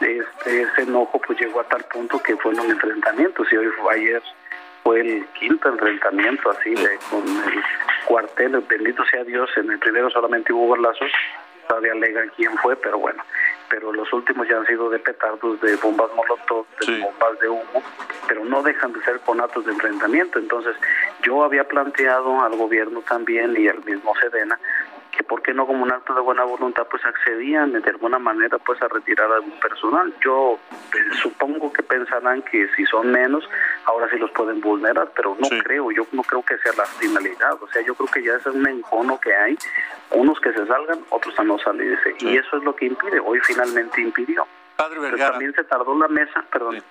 [0.00, 4.22] Este, ese enojo pues llegó a tal punto que fue fueron enfrentamientos y hoy ayer
[4.82, 7.62] fue el quinto enfrentamiento así de, con el
[8.06, 11.10] cuartel, bendito sea Dios, en el primero solamente hubo balazos
[11.68, 13.22] todavía alegan quién fue, pero bueno,
[13.68, 17.82] pero los últimos ya han sido de petardos, de bombas molotov, de bombas de humo,
[18.28, 20.38] pero no dejan de ser conatos de enfrentamiento.
[20.38, 20.76] Entonces,
[21.22, 24.58] yo había planteado al gobierno también y al mismo Sedena
[25.16, 28.58] que por qué no como un acto de buena voluntad pues accedían de alguna manera
[28.58, 30.12] pues a retirar algún personal.
[30.24, 30.58] Yo
[30.94, 33.48] eh, supongo que pensarán que si son menos
[33.84, 37.62] ahora sí los pueden vulnerar, pero no creo, yo no creo que sea la finalidad,
[37.62, 39.56] o sea, yo creo que ya es un encono que hay,
[40.10, 43.38] unos que se salgan, otros a no salirse, y eso es lo que impide, hoy
[43.42, 44.46] finalmente impidió.
[44.76, 45.32] Padre Vergara.
[45.32, 46.82] también se tardó la mesa, perdón.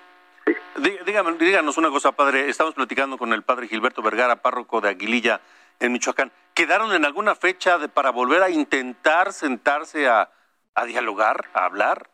[1.06, 2.50] Dígame, díganos una cosa, padre.
[2.50, 5.40] Estamos platicando con el padre Gilberto Vergara, párroco de Aguililla,
[5.80, 6.32] en Michoacán.
[6.54, 10.30] ¿Quedaron en alguna fecha de, para volver a intentar sentarse a,
[10.76, 12.10] a dialogar, a hablar?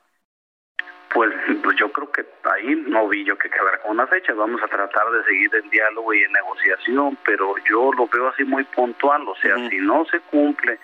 [1.14, 4.32] Pues, pues, yo creo que ahí no vi yo que quedara con una fecha.
[4.34, 8.44] Vamos a tratar de seguir el diálogo y en negociación, pero yo lo veo así
[8.44, 9.28] muy puntual.
[9.28, 10.80] O sea, si no se cumple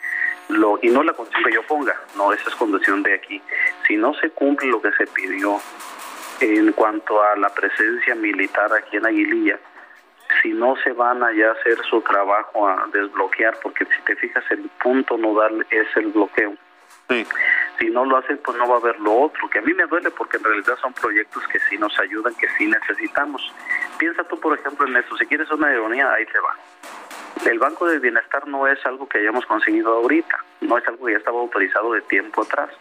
[0.49, 3.41] lo y no la condición que yo ponga, no, esa es condición de aquí.
[3.87, 5.59] Si no se cumple lo que se pidió
[6.41, 9.59] en cuanto a la presencia militar aquí en Aguililla,
[10.41, 14.43] si no se van allá a hacer su trabajo a desbloquear, porque si te fijas
[14.51, 16.53] el punto nodal es el bloqueo.
[17.77, 19.85] Si no lo hacen, pues no va a haber lo otro, que a mí me
[19.85, 23.53] duele porque en realidad son proyectos que sí nos ayudan, que sí necesitamos.
[23.99, 26.55] Piensa tú, por ejemplo, en esto, si quieres una ironía, ahí te va.
[27.49, 31.11] El Banco de Bienestar no es algo que hayamos conseguido ahorita, no es algo que
[31.11, 32.71] ya estaba autorizado de tiempo atrás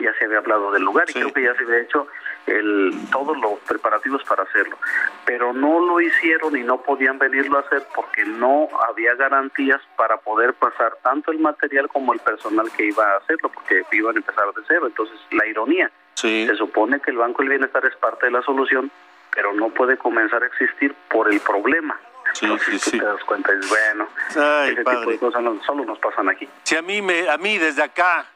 [0.00, 2.06] ya se había hablado del lugar y creo que ya se había hecho
[2.46, 4.76] el, todos los preparativos para hacerlo.
[5.24, 10.16] Pero no lo hicieron y no podían venirlo a hacer porque no había garantías para
[10.18, 14.18] poder pasar tanto el material como el personal que iba a hacerlo, porque iban a
[14.18, 14.86] empezar de cero.
[14.86, 18.90] Entonces, la ironía, se supone que el Banco del Bienestar es parte de la solución,
[19.34, 21.98] pero no puede comenzar a existir por el problema.
[22.32, 26.28] Sí, Entonces, sí, te das cuenta, es bueno, ese tipo de cosas solo nos pasan
[26.28, 26.48] aquí.
[26.64, 28.26] Si a mí, me, a mí desde acá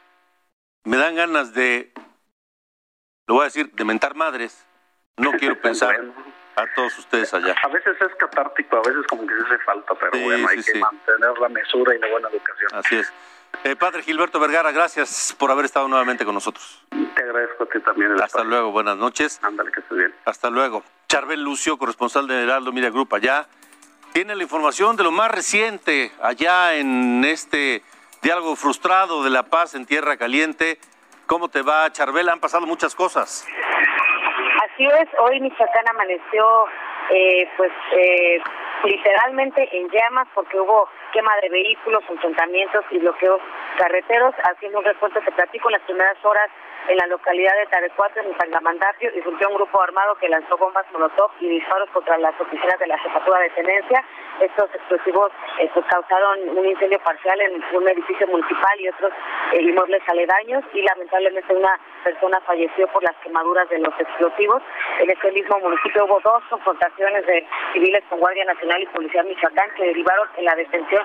[0.85, 1.91] me dan ganas de,
[3.29, 4.65] lo voy a decir, de mentar madres.
[5.17, 5.95] No quiero pensar,
[6.55, 7.55] a todos ustedes allá.
[7.63, 10.57] A veces es catártico, a veces como que se hace falta, pero Sí, bueno, hay
[10.57, 10.79] sí, que sí.
[10.79, 12.69] mantener la mesura y la buena educación.
[12.73, 13.13] Así es.
[13.63, 16.83] Eh, padre Gilberto Vergara, gracias por haber estado nuevamente con nosotros.
[16.89, 18.11] Te agradezco a ti también.
[18.13, 19.39] El Hasta luego, buenas noches.
[19.43, 20.15] Ándale, que estés bien.
[20.25, 20.83] Hasta luego.
[21.07, 23.47] Charbel Lucio, corresponsal de Heraldo Media Group allá,
[24.11, 27.83] tiene la información de lo más reciente allá en este
[28.23, 30.79] diálogo frustrado de la paz en Tierra Caliente.
[31.29, 32.27] ¿Cómo te va, Charbel?
[32.27, 33.45] Han pasado muchas cosas.
[34.65, 36.65] Así es, hoy Michoacán amaneció
[37.11, 38.41] eh, pues eh,
[38.85, 43.39] literalmente en llamas porque hubo quema de vehículos, enfrentamientos y bloqueos
[43.77, 44.33] carreteros.
[44.49, 46.49] Haciendo un reporte que platico en las primeras horas
[46.87, 50.85] en la localidad de Tarecuato, en Tangamandapio, y surgió un grupo armado que lanzó bombas
[50.91, 54.03] molotov y disparos contra las oficinas de la jefatura de tenencia.
[54.39, 59.11] Estos explosivos eh, pues, causaron un incendio parcial en un edificio municipal y otros
[59.53, 64.61] eh, inmuebles aledaños y lamentablemente una persona falleció por las quemaduras de los explosivos.
[64.99, 69.69] En este mismo municipio hubo dos confrontaciones de civiles con Guardia Nacional y Policía Michoacán
[69.75, 71.03] que derivaron en la detención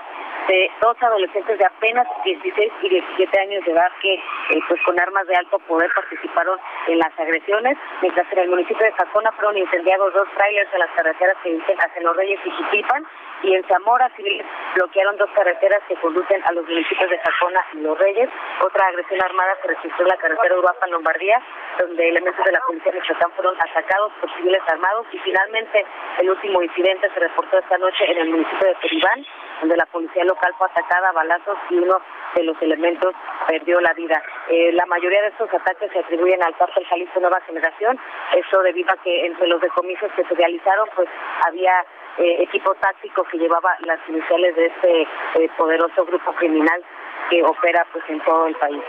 [0.49, 5.01] de dos adolescentes de apenas 16 y 17 años de edad que eh, pues con
[5.01, 6.59] armas de alto poder participaron
[6.89, 10.91] en las agresiones, mientras en el municipio de Jacona fueron incendiados dos trailers en las
[10.91, 13.05] carreteras que dicen hacia Los Reyes y Jiquipan
[13.45, 17.81] y en Zamora civiles bloquearon dos carreteras que conducen a los municipios de Jacona y
[17.81, 18.31] Los Reyes.
[18.63, 21.41] Otra agresión armada se registró en la carretera Uruapan Lombardía,
[21.79, 25.85] donde elementos de la policía de Michoacán fueron atacados por civiles armados y finalmente
[26.19, 29.27] el último incidente se reportó esta noche en el municipio de Peribán,
[29.61, 32.01] donde la policía local fue atacada a balazos y uno
[32.35, 33.15] de los elementos
[33.47, 34.23] perdió la vida.
[34.49, 37.99] Eh, la mayoría de estos ataques se atribuyen al cártel Jalisco Nueva Generación,
[38.35, 41.09] eso debido a que entre los decomisos que se realizaron pues
[41.47, 41.85] había
[42.19, 46.83] eh, equipo táctico que llevaba las iniciales de este eh, poderoso grupo criminal
[47.31, 48.83] que opera pues en todo el país.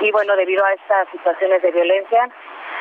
[0.00, 2.28] Y bueno, debido a estas situaciones de violencia,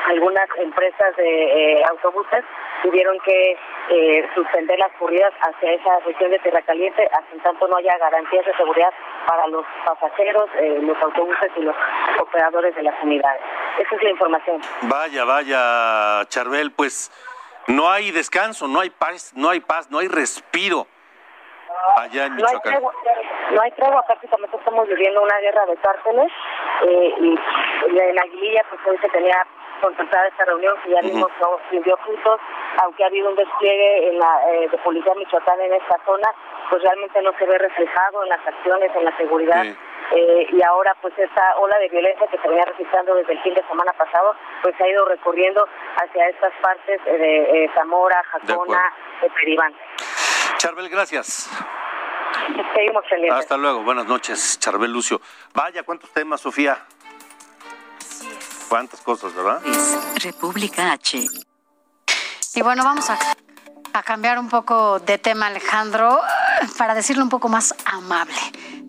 [0.07, 2.43] algunas empresas de eh, autobuses
[2.81, 3.57] tuvieron que
[3.89, 7.97] eh, suspender las corridas hacia esa región de Tierra Caliente hasta en tanto no haya
[7.97, 8.93] garantías de seguridad
[9.25, 11.75] para los pasajeros, eh, los autobuses y los
[12.19, 13.41] operadores de las unidades.
[13.79, 14.61] Esa es la información.
[14.83, 17.11] Vaya, vaya, Charbel, pues
[17.67, 20.87] no hay descanso, no hay paz, no hay paz, no hay respiro
[21.95, 22.73] allá en No hay, Michoacán.
[22.73, 22.93] tregua,
[23.51, 26.31] no hay tregua, prácticamente estamos viviendo una guerra de cárteles
[26.83, 29.45] eh, y en Aguililla pues hoy se tenía
[29.81, 32.39] concertada esta reunión que ya mismo no rindió frutos,
[32.83, 36.33] aunque ha habido un despliegue en la, eh, de policía michoacán en esta zona,
[36.69, 39.65] pues realmente no se ve reflejado en las acciones, en la seguridad.
[40.15, 43.53] Eh, y ahora pues esta ola de violencia que se venía registrando desde el fin
[43.53, 48.23] de semana pasado pues se ha ido recorriendo hacia estas partes eh, de eh, Zamora,
[48.31, 49.73] Jacona, de Peribán.
[50.57, 51.49] Charbel, gracias.
[52.73, 53.39] Seguimos pendientes.
[53.39, 55.19] Hasta luego, buenas noches, Charbel Lucio.
[55.53, 56.77] Vaya, ¿cuántos temas, Sofía?
[58.69, 59.61] ¿Cuántas cosas, verdad?
[60.23, 61.19] República H.
[62.55, 63.17] Y bueno, vamos a,
[63.93, 66.19] a cambiar un poco de tema, Alejandro,
[66.77, 68.35] para decirlo un poco más amable,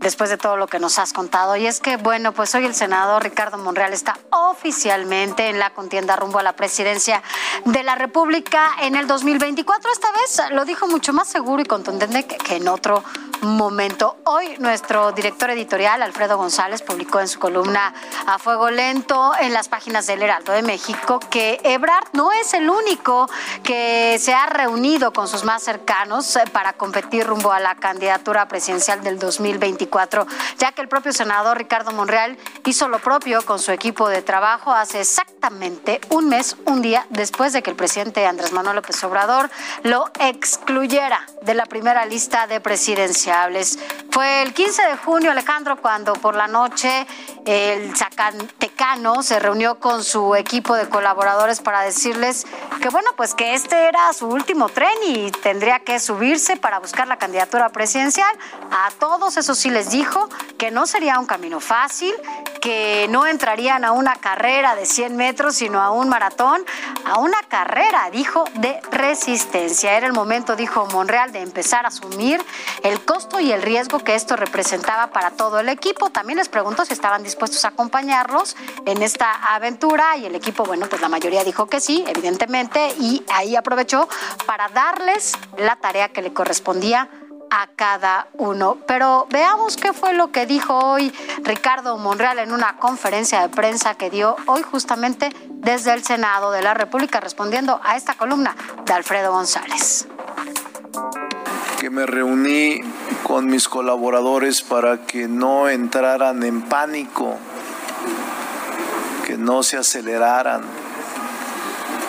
[0.01, 1.57] después de todo lo que nos has contado.
[1.57, 6.17] Y es que, bueno, pues hoy el senador Ricardo Monreal está oficialmente en la contienda
[6.17, 7.23] rumbo a la presidencia
[7.65, 9.91] de la República en el 2024.
[9.91, 13.03] Esta vez lo dijo mucho más seguro y contundente que, en otro
[13.41, 14.17] momento.
[14.25, 17.95] Hoy nuestro director editorial, Alfredo González, publicó en su columna
[18.27, 22.69] A Fuego Lento en las páginas del Heraldo de México que Ebrard no es el
[22.69, 23.29] único
[23.63, 28.49] que se ha reunido con sus más cercanos eh, para competir rumbo a la candidatura
[28.49, 29.88] presidencial del 2024,
[30.59, 34.73] ya que el propio senador Ricardo Monreal hizo lo propio con su equipo de trabajo
[34.73, 39.51] hace exactamente un mes, un día después de que el presidente Andrés Manuel López Obrador
[39.83, 43.79] lo excluyera de la primera lista de presidenciables.
[44.11, 47.07] Fue el 15 de junio, Alejandro, cuando por la noche
[47.47, 52.47] el Zacatecano se reunió con su equipo de colaboradores para decirles
[52.83, 57.09] que, bueno, pues que este era su último tren y tendría que subirse para buscar
[57.09, 58.35] la candidatura presidencial.
[58.71, 62.13] A todos, eso sí les dijo que no sería un camino fácil,
[62.61, 66.67] que no entrarían a una carrera de 100 metros, sino a un maratón,
[67.05, 69.97] a una carrera, dijo, de resistencia.
[69.97, 72.45] Era el momento, dijo Monreal, de empezar a asumir
[72.83, 76.11] el costo y el riesgo que esto representaba para todo el equipo.
[76.11, 80.89] También les preguntó si estaban dispuestos a acompañarlos en esta aventura y el equipo, bueno,
[80.89, 84.09] pues la mayoría dijo que sí, evidentemente, y ahí aprovechó
[84.45, 87.09] para darles la tarea que le correspondía
[87.51, 88.79] a cada uno.
[88.87, 93.95] Pero veamos qué fue lo que dijo hoy Ricardo Monreal en una conferencia de prensa
[93.95, 98.93] que dio hoy justamente desde el Senado de la República respondiendo a esta columna de
[98.93, 100.07] Alfredo González.
[101.79, 102.81] que me reuní
[103.23, 107.37] con mis colaboradores para que no entraran en pánico,
[109.25, 110.63] que no se aceleraran,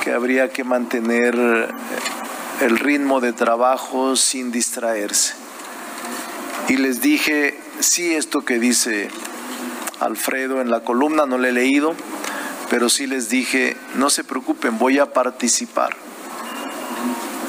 [0.04, 1.72] que habría que mantener
[2.62, 5.34] el ritmo de trabajo sin distraerse.
[6.68, 9.10] Y les dije, sí, esto que dice
[10.00, 11.96] Alfredo en la columna, no le he leído,
[12.70, 15.96] pero sí les dije, no se preocupen, voy a participar.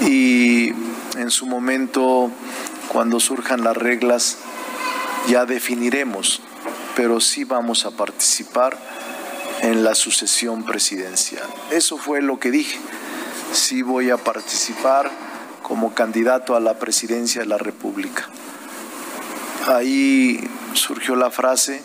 [0.00, 0.72] Y
[1.16, 2.30] en su momento,
[2.88, 4.38] cuando surjan las reglas,
[5.28, 6.40] ya definiremos,
[6.96, 8.78] pero sí vamos a participar
[9.62, 11.46] en la sucesión presidencial.
[11.70, 12.78] Eso fue lo que dije.
[13.52, 15.10] Sí voy a participar
[15.62, 18.28] como candidato a la presidencia de la República.
[19.66, 20.40] Ahí
[20.74, 21.82] surgió la frase,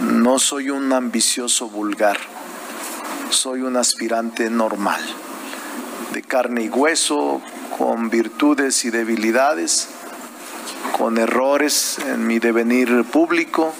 [0.00, 2.18] no soy un ambicioso vulgar,
[3.30, 5.00] soy un aspirante normal,
[6.12, 7.40] de carne y hueso,
[7.78, 9.88] con virtudes y debilidades,
[10.96, 13.74] con errores en mi devenir público,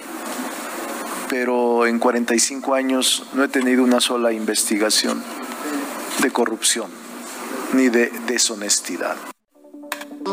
[1.28, 5.35] pero en 45 años no he tenido una sola investigación
[6.26, 6.90] de corrupción
[7.72, 9.35] ni de deshonestidad.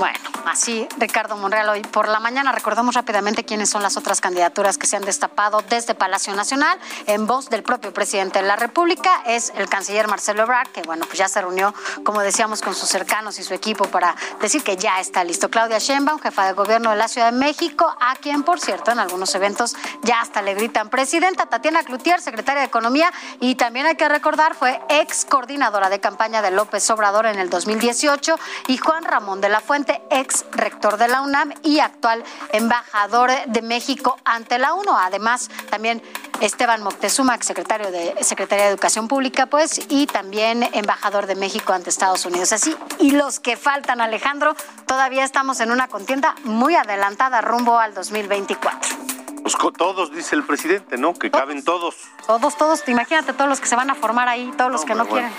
[0.04, 2.52] Bueno, así Ricardo Monreal hoy por la mañana.
[2.52, 6.78] Recordemos rápidamente quiénes son las otras candidaturas que se han destapado desde Palacio Nacional.
[7.08, 11.06] En voz del propio presidente de la República es el canciller Marcelo Ebrard, que bueno,
[11.06, 11.74] pues ya se reunió,
[12.04, 15.50] como decíamos, con sus cercanos y su equipo para decir que ya está listo.
[15.50, 19.00] Claudia Sheinbaum, jefa de gobierno de la Ciudad de México, a quien, por cierto, en
[19.00, 21.46] algunos eventos ya hasta le gritan presidenta.
[21.46, 26.42] Tatiana Cloutier, secretaria de Economía, y también hay que recordar, fue ex coordinadora de campaña
[26.42, 28.38] de López Obrador en el 2018,
[28.68, 33.62] y Juan Ramón de la Fuente ex rector de la UNAM y actual embajador de
[33.62, 34.98] México ante la UNO.
[34.98, 36.02] Además, también
[36.42, 41.90] Esteban Moctezuma, secretario de Secretaría de Educación Pública, pues, y también embajador de México ante
[41.90, 42.54] Estados Unidos.
[42.54, 47.94] Así, y los que faltan, Alejandro, todavía estamos en una contienda muy adelantada rumbo al
[47.94, 49.04] 2024.
[49.44, 51.14] Pues todos, dice el presidente, ¿no?
[51.14, 51.96] Que caben todos.
[52.26, 52.88] Todos, todos.
[52.88, 55.32] Imagínate todos los que se van a formar ahí, todos los que no quieren.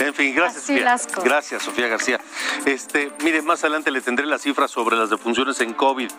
[0.00, 0.96] En fin, gracias, Sofía.
[1.22, 2.20] Gracias, Sofía García.
[2.64, 6.10] Este, mire, más adelante le tendré las cifras sobre las defunciones en COVID.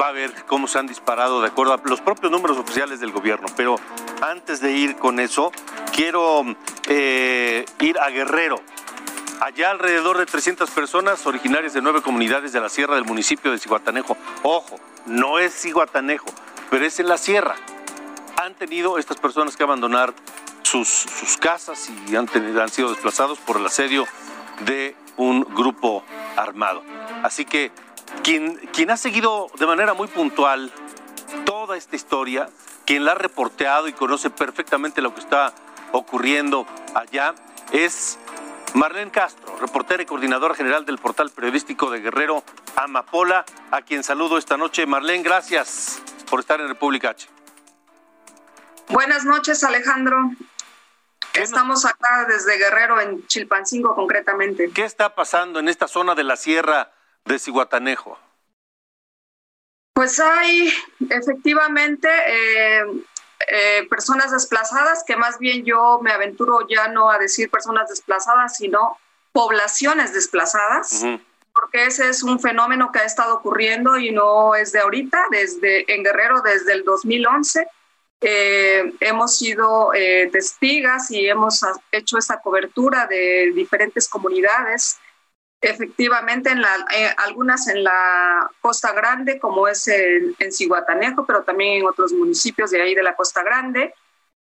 [0.00, 3.10] Va a ver cómo se han disparado de acuerdo a los propios números oficiales del
[3.10, 3.46] gobierno.
[3.56, 3.76] Pero
[4.20, 5.50] antes de ir con eso,
[5.94, 6.44] quiero
[6.86, 8.60] eh, ir a Guerrero.
[9.40, 13.58] Allá alrededor de 300 personas originarias de nueve comunidades de la sierra del municipio de
[13.58, 14.18] Ciguatanejo.
[14.42, 16.26] Ojo, no es Ciguatanejo,
[16.70, 17.54] pero es en la sierra.
[18.36, 20.12] Han tenido estas personas que abandonar
[20.68, 24.06] sus, casas y han, tenido, han sido desplazados por el asedio
[24.60, 26.04] de un grupo
[26.36, 26.82] armado.
[27.22, 27.72] Así que
[28.22, 30.70] quien, quien ha seguido de manera muy puntual
[31.44, 32.50] toda esta historia,
[32.84, 35.54] quien la ha reporteado y conoce perfectamente lo que está
[35.92, 37.34] ocurriendo allá,
[37.72, 38.18] es
[38.74, 42.44] Marlene Castro, reportera y coordinadora general del portal periodístico de Guerrero
[42.76, 44.86] Amapola, a quien saludo esta noche.
[44.86, 47.28] Marlene, gracias por estar en República H.
[48.90, 50.30] Buenas noches, Alejandro.
[51.34, 54.70] Estamos acá desde Guerrero, en Chilpancingo concretamente.
[54.70, 56.92] ¿Qué está pasando en esta zona de la sierra
[57.24, 58.18] de Cihuatanejo?
[59.94, 60.72] Pues hay
[61.10, 62.84] efectivamente eh,
[63.48, 68.56] eh, personas desplazadas, que más bien yo me aventuro ya no a decir personas desplazadas,
[68.56, 68.96] sino
[69.32, 71.04] poblaciones desplazadas.
[71.52, 75.92] porque ese es un fenómeno que ha estado ocurriendo y no es de ahorita, desde
[75.92, 77.66] en Guerrero desde el 2011
[78.20, 84.98] eh, hemos sido eh, testigas y hemos hecho esta cobertura de diferentes comunidades.
[85.60, 90.50] Efectivamente, en eh, algunas en la Costa Grande, como es en, en
[91.26, 93.94] pero también en otros municipios de ahí de la Costa Grande,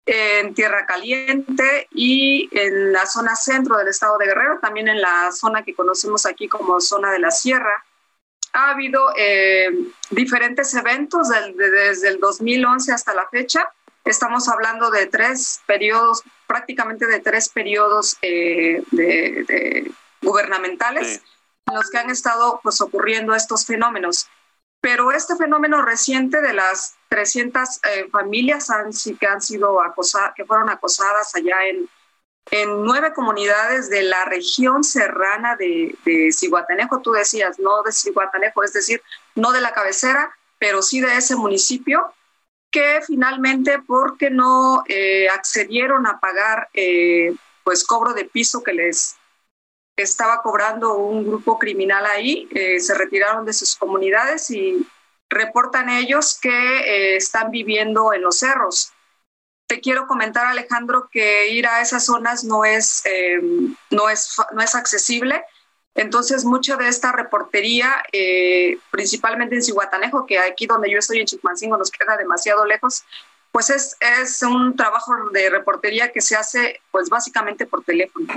[0.06, 5.32] en Tierra Caliente y en la zona centro del estado de Guerrero, también en la
[5.32, 7.84] zona que conocemos aquí como zona de la Sierra
[8.56, 9.70] ha habido eh,
[10.10, 13.70] diferentes eventos desde el 2011 hasta la fecha.
[14.06, 19.92] Estamos hablando de tres periodos, prácticamente de tres periodos eh, de,
[20.22, 21.22] gubernamentales
[21.68, 24.30] en los que han estado pues, ocurriendo estos fenómenos.
[24.80, 30.46] Pero este fenómeno reciente de las 300 eh, familias han, que han sido acosadas, que
[30.46, 31.90] fueron acosadas allá en,
[32.52, 38.64] en nueve comunidades de la región serrana de, de Cihuatanejo, tú decías, no de Cihuatanejo,
[38.64, 39.02] es decir,
[39.34, 42.14] no de la cabecera, pero sí de ese municipio,
[42.72, 47.34] que finalmente, porque no eh, accedieron a pagar eh,
[47.64, 49.16] pues cobro de piso que les
[49.96, 54.86] estaba cobrando un grupo criminal ahí, eh, se retiraron de sus comunidades y
[55.30, 58.92] reportan ellos que están viviendo en los cerros
[59.68, 63.42] te quiero comentar, Alejandro, que ir a esas zonas no es, eh,
[63.90, 65.44] no es, no es accesible.
[65.96, 71.26] Entonces, mucha de esta reportería, eh, principalmente en Cihuatanejo, que aquí donde yo estoy en
[71.26, 73.06] Chicmancingo nos queda demasiado lejos,
[73.52, 78.28] pues es, es un trabajo de reportería que se hace pues básicamente por teléfono.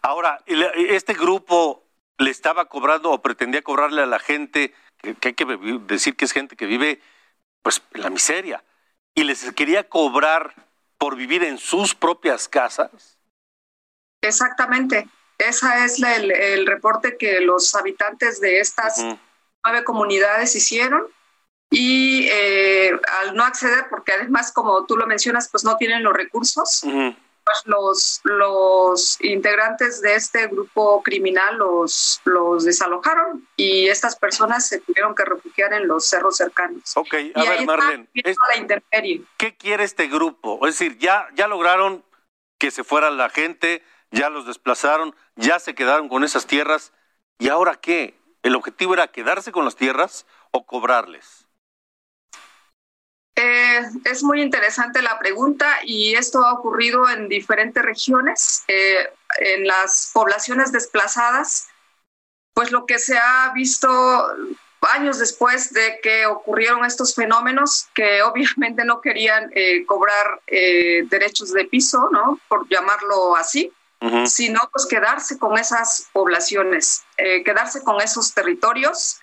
[0.00, 1.82] Ahora, este grupo
[2.18, 5.44] le estaba cobrando o pretendía cobrarle a la gente, que, hay que
[5.88, 7.00] decir que es gente que vive
[7.62, 8.62] pues en la miseria,
[9.14, 10.54] y les quería cobrar
[10.98, 13.18] por vivir en sus propias casas.
[14.22, 15.08] Exactamente.
[15.38, 19.04] Ese es el, el, reporte que los habitantes de estas
[19.64, 21.06] nueve comunidades hicieron
[21.70, 26.14] y eh, al no acceder, porque además, como tú lo mencionas, pues no tienen los
[26.14, 26.84] recursos,
[27.44, 34.80] pues los, los integrantes de este grupo criminal los, los desalojaron y estas personas se
[34.80, 36.96] tuvieron que refugiar en los cerros cercanos.
[36.96, 38.08] Ok, a ver, Marlene,
[39.36, 40.66] ¿qué quiere este grupo?
[40.66, 42.04] Es decir, ya, ya lograron
[42.58, 46.92] que se fuera la gente, ya los desplazaron, ya se quedaron con esas tierras,
[47.38, 48.18] ¿y ahora qué?
[48.42, 51.43] ¿El objetivo era quedarse con las tierras o cobrarles?
[53.44, 59.06] Eh, es muy interesante la pregunta y esto ha ocurrido en diferentes regiones, eh,
[59.38, 61.68] en las poblaciones desplazadas,
[62.54, 63.88] pues lo que se ha visto
[64.92, 71.66] años después de que ocurrieron estos fenómenos, que obviamente no querían eh, cobrar derechos de
[71.66, 72.40] piso, ¿no?
[72.48, 73.70] Por llamarlo así,
[74.26, 79.18] sino pues quedarse con esas poblaciones, quedarse con esos territorios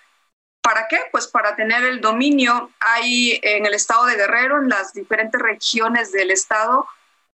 [0.62, 0.99] ¿Para qué?
[1.12, 2.72] Pues para tener el dominio.
[2.80, 6.88] Hay en el estado de Guerrero, en las diferentes regiones del estado,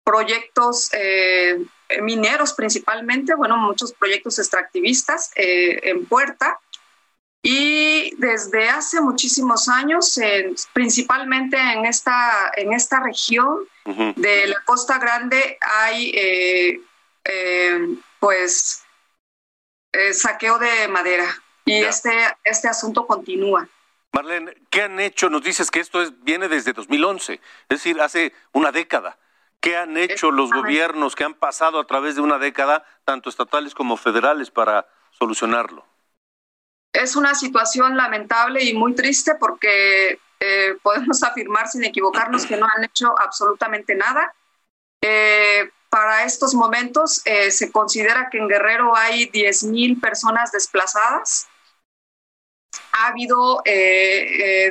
[0.02, 1.64] proyectos eh,
[2.00, 6.58] mineros principalmente, bueno, muchos proyectos extractivistas eh, en puerta.
[7.44, 10.16] Y desde hace muchísimos años,
[10.72, 13.66] principalmente en esta, en esta región
[14.14, 18.84] de la Costa Grande, hay eh, pues
[20.12, 22.10] saqueo de madera y este,
[22.44, 23.68] este asunto continúa.
[24.12, 25.30] Marlene, ¿qué han hecho?
[25.30, 29.18] Nos dices que esto es, viene desde 2011, es decir, hace una década.
[29.60, 33.74] ¿Qué han hecho los gobiernos que han pasado a través de una década, tanto estatales
[33.74, 35.86] como federales, para solucionarlo?
[36.92, 42.66] Es una situación lamentable y muy triste porque eh, podemos afirmar sin equivocarnos que no
[42.66, 44.34] han hecho absolutamente nada.
[45.00, 51.48] Eh, para estos momentos eh, se considera que en Guerrero hay 10.000 personas desplazadas
[52.92, 54.70] ha habido eh, eh,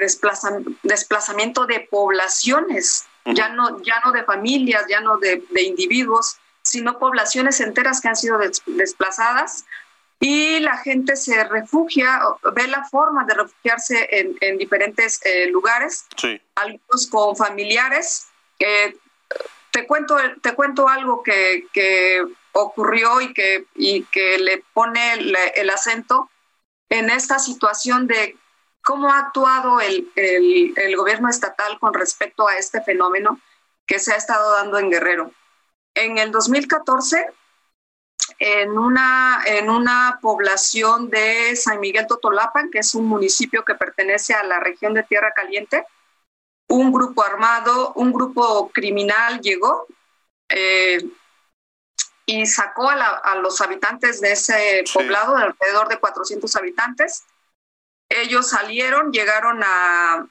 [0.84, 7.60] desplazamiento de poblaciones, ya no, ya no de familias, ya no de, individuos, sino poblaciones
[7.60, 9.66] enteras que han sido desplazadas.
[10.20, 12.20] Y la gente se refugia,
[12.54, 14.08] ve la forma de refugiarse
[14.40, 16.06] en, diferentes eh, lugares,
[16.56, 18.28] algunos con familiares.
[19.72, 22.24] te, cuento, te cuento algo que,
[22.54, 26.30] ocurrió y que, y que le pone el acento
[26.92, 28.38] en esta situación de
[28.84, 30.12] cómo ha actuado el,
[30.96, 33.40] gobierno estatal con respecto a este fenómeno
[33.88, 35.32] que se ha estado dando en Guerrero.
[35.96, 37.28] En el 2014,
[38.40, 44.34] en una, en una población de San Miguel Totolapan, que es un municipio que pertenece
[44.34, 45.86] a la región de Tierra Caliente,
[46.68, 49.88] un grupo armado, un grupo criminal llegó,
[50.50, 51.02] eh,
[52.32, 57.26] y sacó a, los habitantes de ese poblado, de alrededor de 400 habitantes.
[58.08, 60.26] Ellos salieron, llegaron a,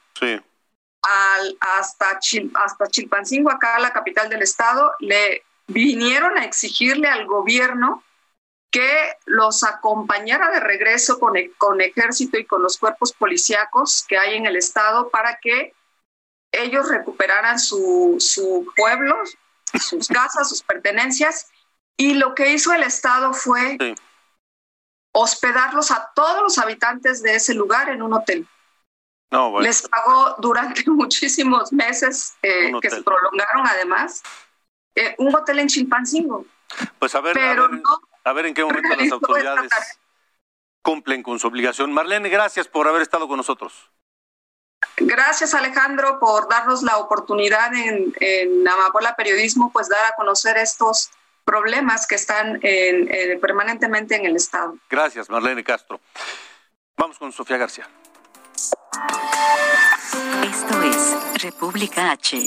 [1.59, 2.19] hasta,
[2.55, 8.03] hasta Chilpancingo, acá la capital del estado, le vinieron a exigirle al gobierno
[8.71, 14.17] que los acompañara de regreso con, el, con ejército y con los cuerpos policíacos que
[14.17, 15.75] hay en el estado para que
[16.51, 19.15] ellos recuperaran su, su pueblo,
[19.79, 21.51] sus casas, sus pertenencias
[21.97, 23.77] y lo que hizo el Estado fue
[25.13, 28.47] hospedarlos a todos los habitantes de ese lugar en un hotel.
[29.61, 34.23] Les pagó durante muchísimos meses eh, que se prolongaron además
[34.95, 36.45] eh, un hotel en Chilpancingo.
[36.99, 37.37] Pues a ver,
[38.23, 39.71] a, ver en qué momento las autoridades
[40.81, 41.93] cumplen con su obligación.
[41.93, 43.89] Marlene, gracias por haber estado con nosotros.
[44.97, 51.11] Gracias Alejandro por darnos la oportunidad en, en Amapola Periodismo, pues dar a conocer estos
[51.43, 54.75] problemas que están en, permanentemente en el Estado.
[54.89, 55.99] Gracias, Marlene Castro.
[56.97, 57.87] Vamos con Sofía García.
[60.43, 62.45] Esto es República H.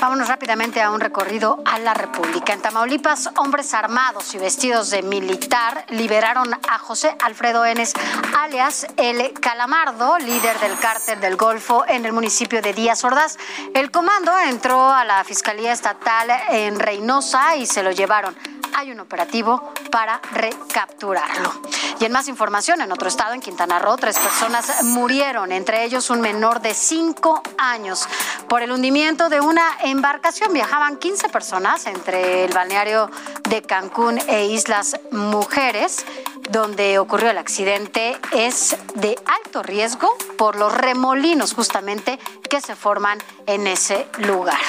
[0.00, 2.52] Vámonos rápidamente a un recorrido a la República.
[2.52, 7.94] En Tamaulipas, hombres armados y vestidos de militar liberaron a José Alfredo Enes,
[8.38, 13.38] alias El Calamardo, líder del cártel del Golfo en el municipio de Díaz Ordaz.
[13.74, 18.36] El comando entró a la Fiscalía Estatal en Reynosa y se lo llevaron
[18.74, 21.52] hay un operativo para recapturarlo.
[21.98, 26.10] Y en más información, en otro estado, en Quintana Roo, tres personas murieron, entre ellos
[26.10, 28.06] un menor de cinco años,
[28.48, 30.52] por el hundimiento de una embarcación.
[30.52, 33.10] Viajaban 15 personas entre el balneario
[33.48, 36.04] de Cancún e Islas Mujeres,
[36.50, 38.18] donde ocurrió el accidente.
[38.32, 42.18] Es de alto riesgo por los remolinos justamente
[42.50, 44.60] que se forman en ese lugar.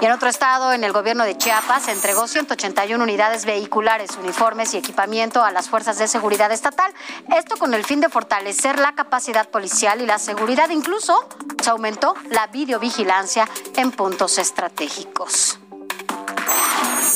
[0.00, 4.72] Y en otro estado, en el gobierno de Chiapas, se entregó 181 unidades vehiculares, uniformes
[4.74, 6.92] y equipamiento a las fuerzas de seguridad estatal.
[7.36, 10.70] Esto con el fin de fortalecer la capacidad policial y la seguridad.
[10.70, 11.28] Incluso
[11.62, 15.58] se aumentó la videovigilancia en puntos estratégicos.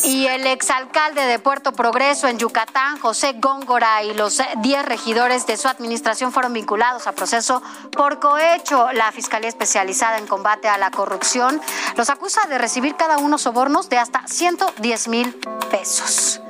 [0.05, 5.57] Y el exalcalde de Puerto Progreso en Yucatán, José Góngora, y los 10 regidores de
[5.57, 8.92] su administración fueron vinculados a proceso por cohecho.
[8.92, 11.61] La Fiscalía Especializada en Combate a la Corrupción
[11.96, 15.34] los acusa de recibir cada uno sobornos de hasta 110 mil
[15.70, 16.43] pesos.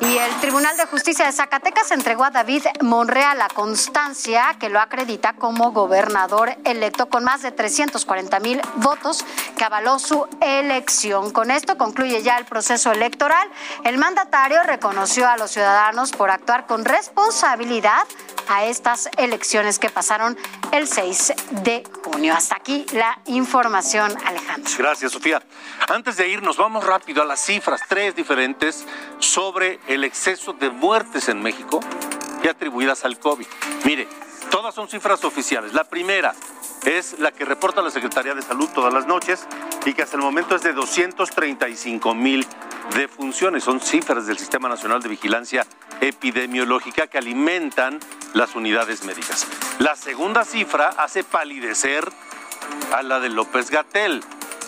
[0.00, 4.78] Y el Tribunal de Justicia de Zacatecas entregó a David Monreal la constancia que lo
[4.78, 9.24] acredita como gobernador electo con más de 340 mil votos
[9.56, 11.30] que avaló su elección.
[11.30, 13.48] Con esto concluye ya el proceso electoral.
[13.84, 18.06] El mandatario reconoció a los ciudadanos por actuar con responsabilidad
[18.48, 20.36] a estas elecciones que pasaron
[20.72, 21.32] el 6
[21.62, 22.34] de junio.
[22.34, 24.72] Hasta aquí la información, Alejandro.
[24.78, 25.42] Gracias, Sofía.
[25.88, 28.84] Antes de irnos, vamos rápido a las cifras, tres diferentes,
[29.18, 31.80] sobre el exceso de muertes en México
[32.42, 33.46] y atribuidas al COVID.
[33.84, 34.08] Mire,
[34.50, 35.72] todas son cifras oficiales.
[35.72, 36.34] La primera
[36.84, 39.46] es la que reporta la Secretaría de Salud todas las noches
[39.84, 42.46] y que hasta el momento es de 235 mil
[42.94, 43.64] defunciones.
[43.64, 45.66] Son cifras del Sistema Nacional de Vigilancia
[46.00, 47.98] Epidemiológica que alimentan
[48.34, 49.46] las unidades médicas.
[49.78, 52.08] La segunda cifra hace palidecer
[52.92, 54.22] a la de López Gatel.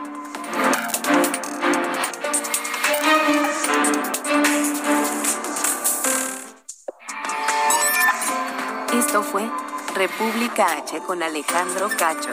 [8.93, 9.49] Esto fue
[9.95, 12.31] República H con Alejandro Cacho.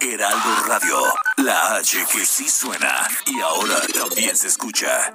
[0.00, 0.98] Heraldo Radio,
[1.38, 5.14] la H que sí suena y ahora también se escucha.